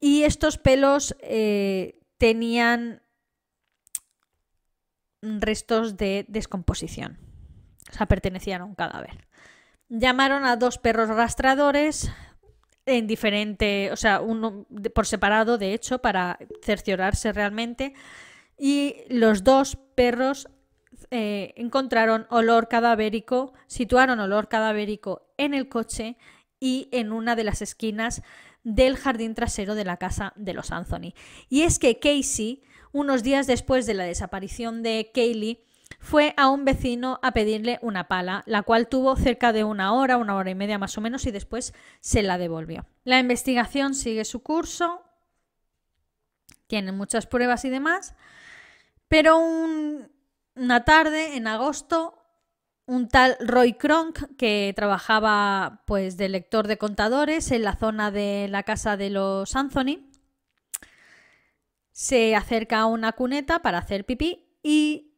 [0.00, 3.02] Y estos pelos eh, tenían
[5.20, 7.18] restos de descomposición.
[7.90, 9.26] O sea, pertenecían a un cadáver.
[9.88, 12.10] Llamaron a dos perros rastradores
[12.86, 17.94] en diferente, o sea, uno por separado, de hecho, para cerciorarse realmente.
[18.58, 20.48] Y los dos perros
[21.10, 26.16] eh, encontraron olor cadavérico, situaron olor cadavérico en el coche
[26.60, 28.22] y en una de las esquinas
[28.62, 31.14] del jardín trasero de la casa de los Anthony.
[31.48, 35.64] Y es que Casey unos días después de la desaparición de Kaylee,
[35.98, 40.16] fue a un vecino a pedirle una pala, la cual tuvo cerca de una hora,
[40.16, 42.86] una hora y media más o menos, y después se la devolvió.
[43.04, 45.02] La investigación sigue su curso,
[46.66, 48.14] tiene muchas pruebas y demás,
[49.12, 49.38] pero
[50.56, 52.14] una tarde, en agosto,
[52.86, 58.48] un tal Roy Kronk, que trabajaba pues de lector de contadores en la zona de
[58.48, 59.98] la casa de los Anthony,
[61.90, 65.12] se acerca a una cuneta para hacer pipí y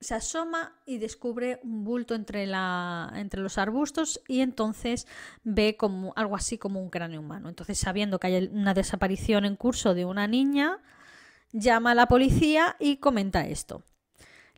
[0.00, 5.06] se asoma y descubre un bulto entre, la, entre los arbustos y entonces
[5.44, 7.50] ve como algo así como un cráneo humano.
[7.50, 10.80] Entonces, sabiendo que hay una desaparición en curso de una niña,
[11.52, 13.82] llama a la policía y comenta esto.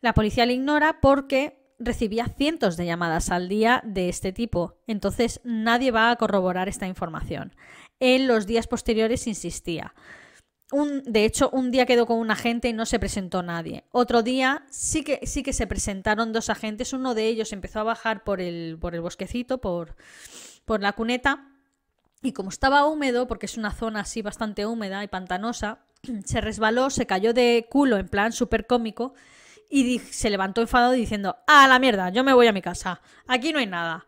[0.00, 5.40] La policía le ignora porque recibía cientos de llamadas al día de este tipo, entonces
[5.44, 7.54] nadie va a corroborar esta información.
[7.98, 9.94] En los días posteriores insistía.
[11.04, 13.84] De hecho, un día quedó con un agente y no se presentó nadie.
[13.90, 16.92] Otro día sí que, sí que se presentaron dos agentes.
[16.92, 19.96] Uno de ellos empezó a bajar por el, por el bosquecito, por,
[20.64, 21.48] por la cuneta,
[22.22, 25.80] y como estaba húmedo, porque es una zona así bastante húmeda y pantanosa,
[26.24, 29.14] se resbaló, se cayó de culo en plan súper cómico
[29.68, 33.52] y se levantó enfadado diciendo, a la mierda, yo me voy a mi casa, aquí
[33.52, 34.06] no hay nada.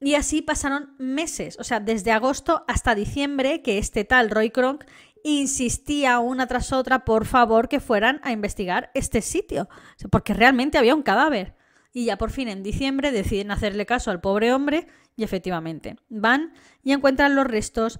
[0.00, 4.84] Y así pasaron meses, o sea, desde agosto hasta diciembre que este tal Roy Kronk
[5.24, 9.68] insistía una tras otra, por favor, que fueran a investigar este sitio,
[10.10, 11.56] porque realmente había un cadáver.
[11.92, 14.86] Y ya por fin en diciembre deciden hacerle caso al pobre hombre
[15.16, 16.52] y efectivamente van
[16.84, 17.98] y encuentran los restos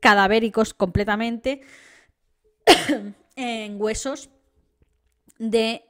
[0.00, 1.60] cadavéricos completamente
[3.36, 4.30] en huesos
[5.38, 5.84] de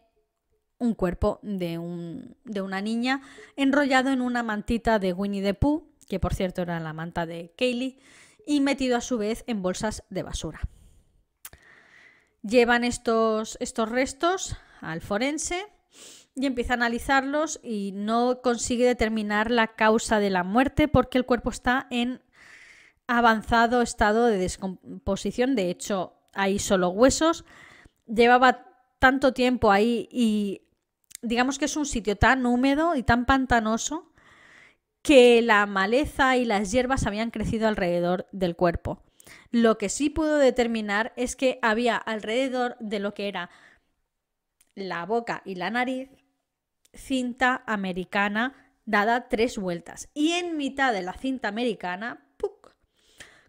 [0.78, 3.22] un cuerpo de, un, de, una niña
[3.56, 7.52] enrollado en una mantita de Winnie the Pooh, que por cierto era la manta de
[7.56, 7.98] Kaylee,
[8.46, 10.60] y metido a su vez en bolsas de basura.
[12.42, 15.64] Llevan estos, estos restos al forense
[16.34, 21.24] y empieza a analizarlos y no consigue determinar la causa de la muerte porque el
[21.24, 22.20] cuerpo está en
[23.06, 25.54] avanzado estado de descomposición.
[25.54, 27.44] De hecho, hay solo huesos.
[28.06, 28.66] Llevaba
[28.98, 30.62] tanto tiempo ahí y
[31.22, 34.12] digamos que es un sitio tan húmedo y tan pantanoso
[35.02, 39.02] que la maleza y las hierbas habían crecido alrededor del cuerpo.
[39.50, 43.50] Lo que sí pudo determinar es que había alrededor de lo que era
[44.74, 46.10] la boca y la nariz
[46.92, 48.54] cinta americana
[48.86, 52.23] dada tres vueltas y en mitad de la cinta americana.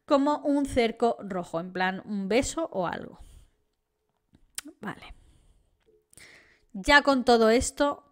[0.05, 3.19] Como un cerco rojo, en plan un beso o algo.
[4.81, 5.13] Vale.
[6.73, 8.03] Ya con todo esto,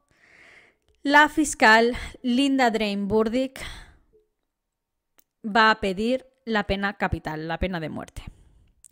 [1.02, 3.62] la fiscal Linda Drain Burdick
[5.46, 8.24] va a pedir la pena capital, la pena de muerte.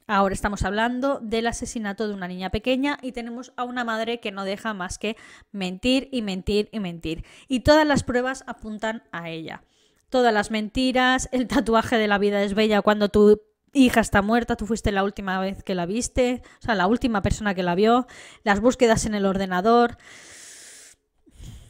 [0.07, 4.31] Ahora estamos hablando del asesinato de una niña pequeña y tenemos a una madre que
[4.31, 5.15] no deja más que
[5.53, 7.23] mentir y mentir y mentir.
[7.47, 9.63] Y todas las pruebas apuntan a ella.
[10.11, 13.41] Todas las mentiras, el tatuaje de la vida es bella cuando tu
[13.71, 17.21] hija está muerta, tú fuiste la última vez que la viste, o sea, la última
[17.21, 18.07] persona que la vio,
[18.43, 19.97] las búsquedas en el ordenador.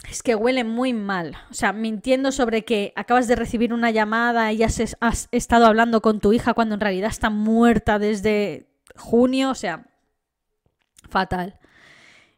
[0.10, 1.38] Es que huele muy mal.
[1.52, 6.02] O sea, mintiendo sobre que acabas de recibir una llamada y has, has estado hablando
[6.02, 9.52] con tu hija cuando en realidad está muerta desde junio.
[9.52, 9.86] O sea,
[11.10, 11.61] fatal.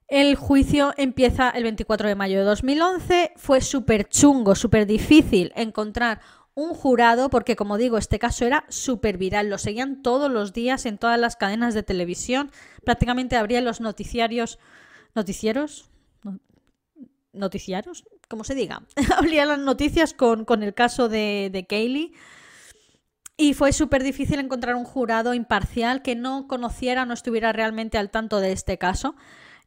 [0.07, 3.33] El juicio empieza el 24 de mayo de 2011.
[3.35, 6.19] Fue súper chungo, súper difícil encontrar
[6.55, 10.85] un jurado, porque como digo, este caso era súper viral, lo seguían todos los días
[10.85, 12.51] en todas las cadenas de televisión,
[12.83, 14.59] prácticamente abrían los noticiarios,
[15.15, 15.89] noticieros,
[17.31, 18.83] noticiarios, como se diga,
[19.17, 22.13] abrían las noticias con, el caso de, de Kaylee.
[23.35, 28.11] Y fue súper difícil encontrar un jurado imparcial que no conociera, no estuviera realmente al
[28.11, 29.15] tanto de este caso.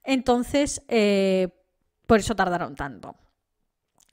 [0.07, 1.49] Entonces, eh,
[2.07, 3.17] por eso tardaron tanto.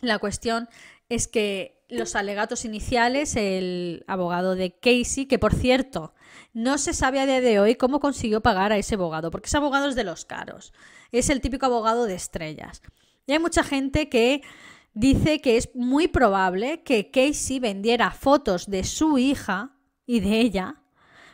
[0.01, 0.67] La cuestión
[1.07, 6.13] es que los alegatos iniciales, el abogado de Casey, que por cierto,
[6.51, 9.57] no se sabe a día de hoy cómo consiguió pagar a ese abogado, porque ese
[9.57, 10.73] abogado es de los caros,
[11.11, 12.81] es el típico abogado de estrellas.
[13.27, 14.41] Y hay mucha gente que
[14.93, 20.81] dice que es muy probable que Casey vendiera fotos de su hija y de ella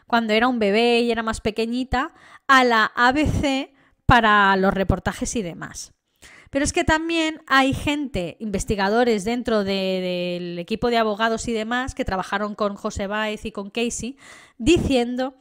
[0.07, 2.13] cuando era un bebé y era más pequeñita
[2.47, 3.71] a la ABC
[4.09, 5.93] para los reportajes y demás.
[6.49, 12.05] Pero es que también hay gente, investigadores dentro del equipo de abogados y demás, que
[12.05, 14.17] trabajaron con José Baez y con Casey,
[14.57, 15.35] diciendo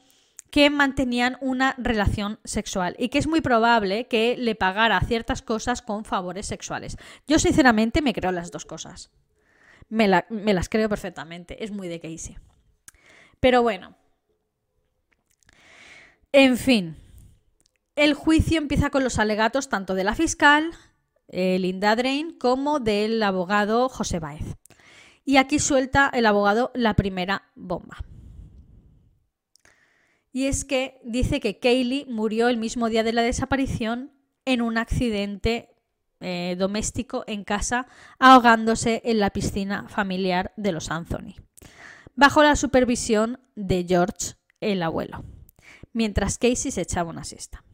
[0.50, 5.80] que mantenían una relación sexual y que es muy probable que le pagara ciertas cosas
[5.80, 6.98] con favores sexuales.
[7.26, 9.10] Yo sinceramente me creo las dos cosas.
[9.88, 11.64] Me, me las creo perfectamente.
[11.64, 12.36] Es muy de Casey.
[13.40, 13.96] Pero bueno.
[16.32, 17.07] En fin.
[17.98, 20.70] El juicio empieza con los alegatos tanto de la fiscal
[21.26, 24.54] eh, Linda Drain como del abogado José Baez.
[25.24, 28.04] Y aquí suelta el abogado la primera bomba.
[30.30, 34.12] Y es que dice que Kaylee murió el mismo día de la desaparición
[34.44, 35.74] en un accidente
[36.20, 37.88] eh, doméstico en casa,
[38.20, 41.34] ahogándose en la piscina familiar de los Anthony,
[42.14, 45.24] bajo la supervisión de George, el abuelo,
[45.92, 47.64] mientras Casey se echaba una siesta.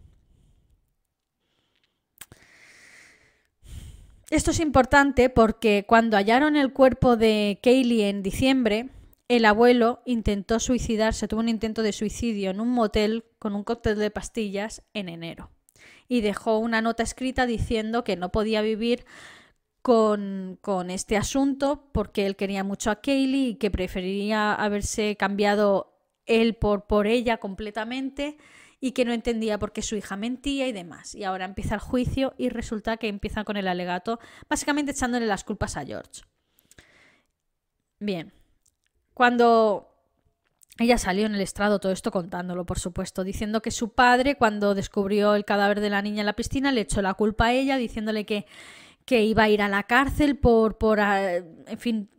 [4.30, 8.88] Esto es importante porque cuando hallaron el cuerpo de Kaylee en diciembre,
[9.28, 13.98] el abuelo intentó suicidarse, tuvo un intento de suicidio en un motel con un cóctel
[13.98, 15.50] de pastillas en enero.
[16.08, 19.04] Y dejó una nota escrita diciendo que no podía vivir
[19.82, 25.98] con, con, este asunto porque él quería mucho a Kaylee y que preferiría haberse cambiado
[26.26, 28.38] él por, por ella completamente
[28.84, 31.14] y que no entendía por qué su hija mentía y demás.
[31.14, 35.42] Y ahora empieza el juicio y resulta que empieza con el alegato, básicamente echándole las
[35.42, 36.20] culpas a George.
[37.98, 38.34] Bien,
[39.14, 39.88] cuando
[40.78, 44.74] ella salió en el estrado, todo esto contándolo, por supuesto, diciendo que su padre, cuando
[44.74, 47.78] descubrió el cadáver de la niña en la piscina, le echó la culpa a ella,
[47.78, 48.44] diciéndole que,
[49.06, 52.10] que iba a ir a la cárcel por, por ah, en fin,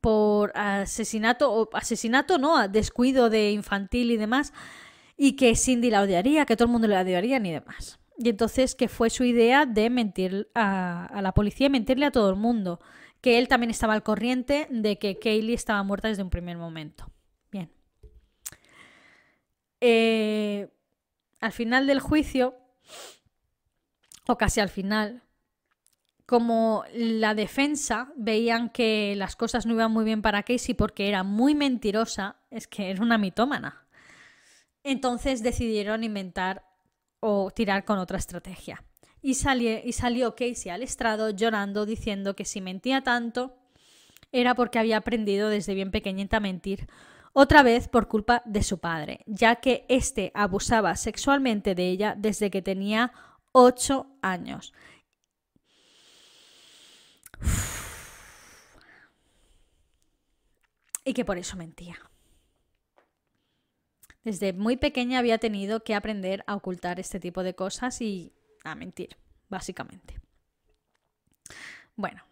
[0.00, 4.54] por asesinato, o asesinato, no, descuido de infantil y demás,
[5.22, 8.00] y que Cindy la odiaría, que todo el mundo la odiaría ni demás.
[8.16, 12.30] Y entonces que fue su idea de mentir a, la policía y mentirle a todo
[12.30, 12.80] el mundo,
[13.20, 17.12] que él también estaba al corriente de que Kaylee estaba muerta desde un primer momento.
[17.52, 17.70] Bien.
[19.82, 20.70] Eh,
[21.38, 22.54] al final del juicio,
[24.26, 25.22] o casi al final,
[26.24, 31.24] como la defensa veían que las cosas no iban muy bien para Casey porque era
[31.24, 33.84] muy mentirosa, es que era una mitómana.
[34.90, 36.64] Entonces decidieron inventar
[37.20, 38.82] o tirar con otra estrategia.
[39.22, 39.36] Y,
[39.84, 43.54] y salió Casey al estrado llorando diciendo que si mentía tanto
[44.32, 46.88] era porque había aprendido desde bien pequeñita a mentir,
[47.32, 52.50] otra vez por culpa de su padre, ya que éste abusaba sexualmente de ella desde
[52.50, 53.12] que tenía
[53.52, 54.72] 8 años
[61.04, 62.09] y que por eso mentía.
[64.24, 68.32] Desde muy pequeña había tenido que aprender a ocultar este tipo de cosas y
[68.64, 69.16] a mentir,
[69.48, 70.20] básicamente.
[71.96, 72.22] Bueno,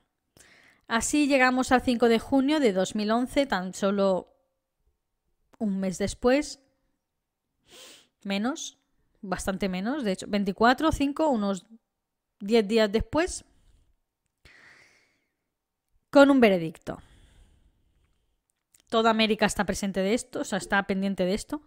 [0.86, 4.34] así llegamos al 5 de junio de 2011, tan solo
[5.58, 6.60] un mes después,
[8.22, 8.78] menos,
[9.20, 11.66] bastante menos, de hecho, 24, 5, unos
[12.40, 13.44] 10 días después,
[16.10, 17.02] con un veredicto.
[18.88, 21.62] Toda América está presente de esto, o sea, está pendiente de esto.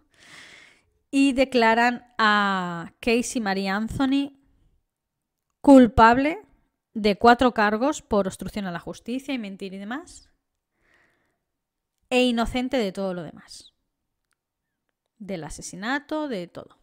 [1.10, 4.38] Y declaran a Casey Marie Anthony
[5.60, 6.38] culpable
[6.94, 10.30] de cuatro cargos por obstrucción a la justicia y mentir y demás.
[12.10, 13.72] E inocente de todo lo demás.
[15.18, 16.78] Del asesinato, de todo.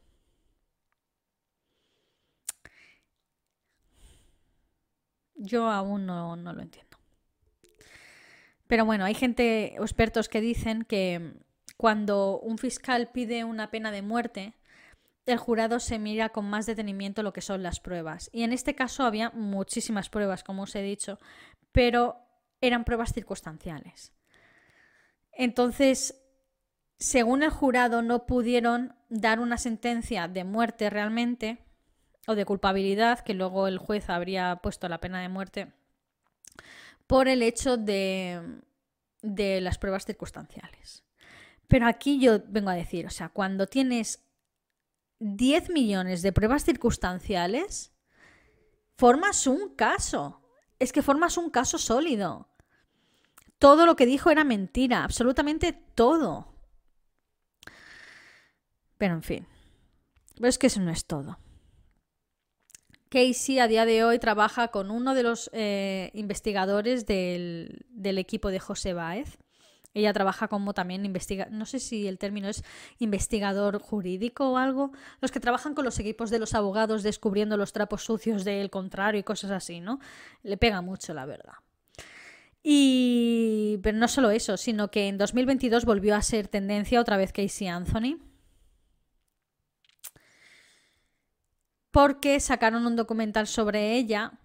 [5.36, 6.89] Yo aún no, no lo entiendo.
[8.70, 11.34] Pero bueno, hay gente expertos que dicen que
[11.76, 14.54] cuando un fiscal pide una pena de muerte,
[15.26, 18.30] el jurado se mira con más detenimiento lo que son las pruebas.
[18.32, 21.18] Y en este caso había muchísimas pruebas, como os he dicho,
[21.72, 22.18] pero
[22.62, 24.14] eran pruebas circunstanciales.
[25.32, 26.22] Entonces,
[27.00, 31.58] según el jurado, no pudieron dar una sentencia de muerte realmente,
[32.28, 35.74] o de culpabilidad, que luego el juez habría puesto la pena de muerte
[37.10, 38.62] por el hecho de,
[39.24, 41.04] de las pruebas circunstanciales.
[41.68, 44.24] Pero aquí yo vengo a decir, o sea, cuando tienes
[45.18, 47.94] 10 millones de pruebas circunstanciales,
[48.96, 50.44] formas un caso.
[50.78, 52.48] Es que formas un caso sólido.
[53.58, 56.54] Todo lo que dijo era mentira, absolutamente todo.
[59.00, 59.48] Pero en fin,
[60.44, 61.40] es que eso no es todo.
[63.10, 68.60] Casey a día de hoy trabaja con uno de los eh, investigadores del, equipo de
[68.60, 69.40] José Báez.
[69.96, 72.64] Ella trabaja como también investigador, no sé si el término es
[73.00, 77.74] investigador jurídico o algo, los que trabajan con los equipos de los abogados descubriendo los
[77.74, 80.00] trapos sucios del contrario y cosas así, ¿no?
[80.44, 81.54] Le pega mucho, la verdad.
[82.62, 87.34] Y pero no solo eso, sino que en 2022 volvió a ser tendencia otra vez
[87.34, 88.20] Casey Anthony
[92.00, 94.40] porque sacaron un documental sobre ella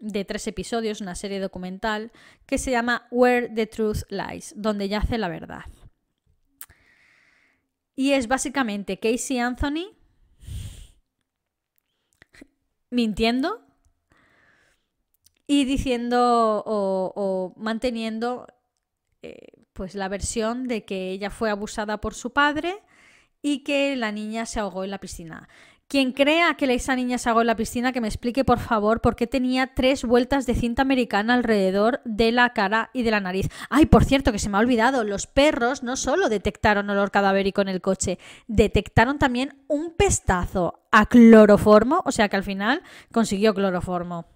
[0.00, 2.10] de tres episodios, una serie documental,
[2.44, 5.66] que se llama Where the Truth Lies, donde yace la verdad.
[7.94, 9.94] Y es básicamente Casey Anthony
[12.90, 13.64] mintiendo
[15.46, 18.48] y diciendo o, manteniendo
[19.22, 22.82] eh, pues la versión de que ella fue abusada por su padre
[23.40, 25.48] y que la niña se ahogó en la piscina.
[25.90, 29.00] Quien crea que esa niña se ahogó en la piscina, que me explique por favor
[29.00, 33.18] por qué tenía tres vueltas de cinta americana alrededor de la cara y de la
[33.18, 33.48] nariz.
[33.70, 37.60] Ay, por cierto, que se me ha olvidado, los perros no solo detectaron olor cadavérico
[37.60, 43.52] en el coche, detectaron también un pestazo a cloroformo, o sea que al final consiguió
[43.52, 44.26] cloroformo.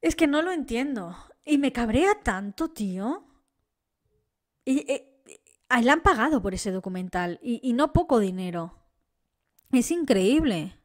[0.00, 1.18] Es que no lo entiendo.
[1.44, 3.24] Y me cabrea tanto, tío.
[4.64, 5.22] Y, eh,
[5.82, 8.75] le han pagado por ese documental y no poco dinero.
[9.72, 10.76] Es increíble.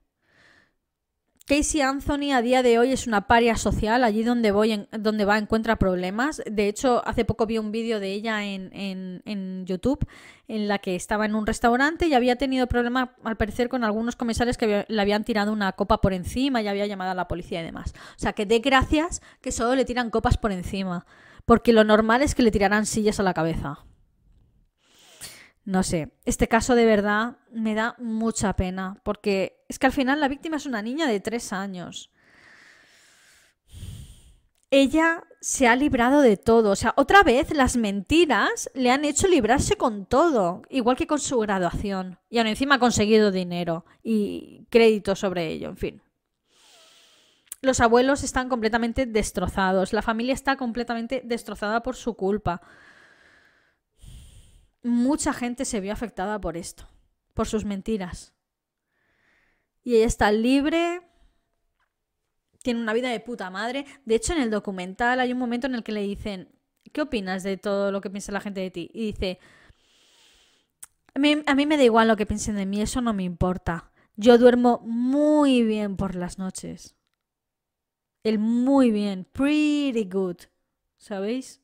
[1.51, 5.37] Casey Anthony a día de hoy es una paria social, allí donde, voy donde va
[5.37, 6.41] encuentra problemas.
[6.49, 10.07] De hecho, hace poco vi un vídeo de ella en, en, YouTube
[10.47, 14.15] en la que estaba en un restaurante y había tenido problemas, al parecer, con algunos
[14.15, 17.61] comisarios que le habían tirado una copa por encima y había llamado a la policía
[17.61, 17.93] y demás.
[18.15, 21.05] O sea, que dé gracias que solo le tiran copas por encima,
[21.45, 23.83] porque lo normal es que le tiraran sillas a la cabeza.
[25.63, 30.19] No sé, este caso de verdad me da mucha pena, porque es que al final
[30.19, 32.11] la víctima es una niña de tres años.
[34.71, 39.27] Ella se ha librado de todo, o sea, otra vez las mentiras le han hecho
[39.27, 44.65] librarse con todo, igual que con su graduación, y aún encima ha conseguido dinero y
[44.69, 46.01] crédito sobre ello, en fin.
[47.61, 52.61] Los abuelos están completamente destrozados, la familia está completamente destrozada por su culpa
[54.83, 56.87] mucha gente se vio afectada por esto,
[57.33, 58.33] por sus mentiras.
[59.83, 61.01] Y ella está libre,
[62.61, 63.85] tiene una vida de puta madre.
[64.05, 66.49] De hecho, en el documental hay un momento en el que le dicen,
[66.91, 68.89] ¿qué opinas de todo lo que piensa la gente de ti?
[68.93, 69.39] Y dice,
[71.13, 73.91] a mí, me da igual lo que piensen de mí, eso no me importa.
[74.15, 76.95] Yo duermo muy bien por las noches.
[78.23, 80.37] El muy bien, pretty good,
[80.97, 81.59] ¿sabéis?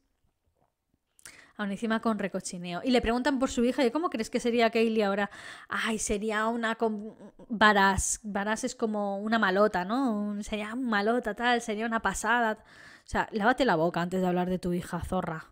[1.58, 2.82] Aún encima con recochineo.
[2.84, 5.30] Y le preguntan por su hija, ¿y cómo crees que sería Kaylee ahora?
[5.68, 7.16] Ay, sería una con
[7.50, 8.20] varas.
[8.24, 10.42] Varas es como una malota, ¿no?
[10.44, 12.60] Sería malota, tal, sería una pasada.
[13.06, 15.52] O sea, lávate la boca antes de hablar de tu hija, zorra.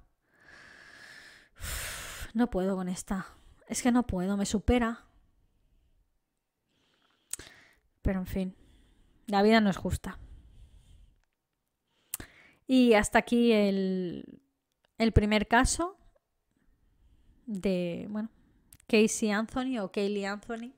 [2.33, 3.27] no puedo con esta.
[3.67, 5.05] Es que no puedo, me supera.
[8.03, 8.55] Pero en fin,
[9.25, 10.19] la vida no es justa.
[12.67, 14.41] Y hasta aquí el,
[14.97, 15.97] el primer caso
[17.45, 18.29] de, bueno,
[18.87, 20.73] Casey Anthony o Kaylee Anthony,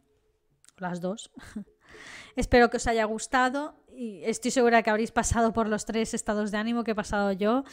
[0.78, 1.32] las dos.
[2.36, 6.52] Espero que os haya gustado y estoy segura que habréis pasado por los tres estados
[6.52, 7.64] de ánimo que he pasado yo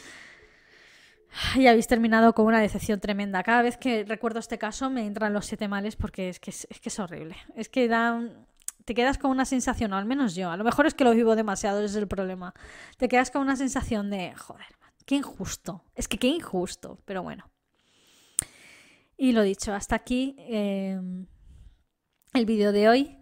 [1.55, 3.43] y habéis terminado con una decepción tremenda.
[3.43, 6.67] Cada vez que recuerdo este caso me entran los siete males porque es que es,
[6.81, 7.35] que es horrible.
[7.55, 7.89] Es que
[8.85, 11.11] te quedas con una sensación, o al menos yo, a lo mejor es que lo
[11.11, 12.53] vivo demasiado, ese es el problema.
[12.97, 14.65] Te quedas con una sensación de, joder,
[15.05, 15.83] Qué injusto.
[15.95, 17.49] Es que qué injusto, pero bueno.
[19.17, 21.27] Y lo dicho, hasta aquí em,
[22.33, 23.17] el vídeo de hoy.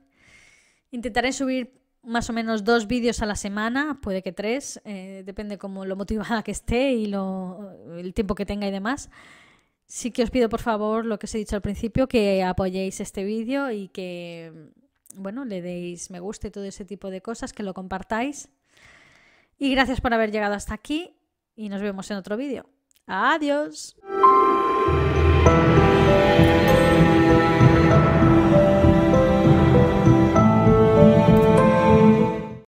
[0.92, 5.58] Intentaré subir más o menos dos vídeos a la semana, puede que tres, eh, depende
[5.58, 9.10] como lo motivada que esté y lo, el tiempo que tenga y demás.
[9.86, 13.00] Sí que os pido por favor lo que os he dicho al principio, que apoyéis
[13.00, 14.72] este vídeo y que,
[15.16, 18.50] bueno, le deis me gusta y todo ese tipo de cosas, que lo compartáis.
[19.60, 21.14] Y gracias por haber llegado hasta aquí
[21.56, 22.70] y nos vemos en otro vídeo.
[23.06, 23.96] Adiós.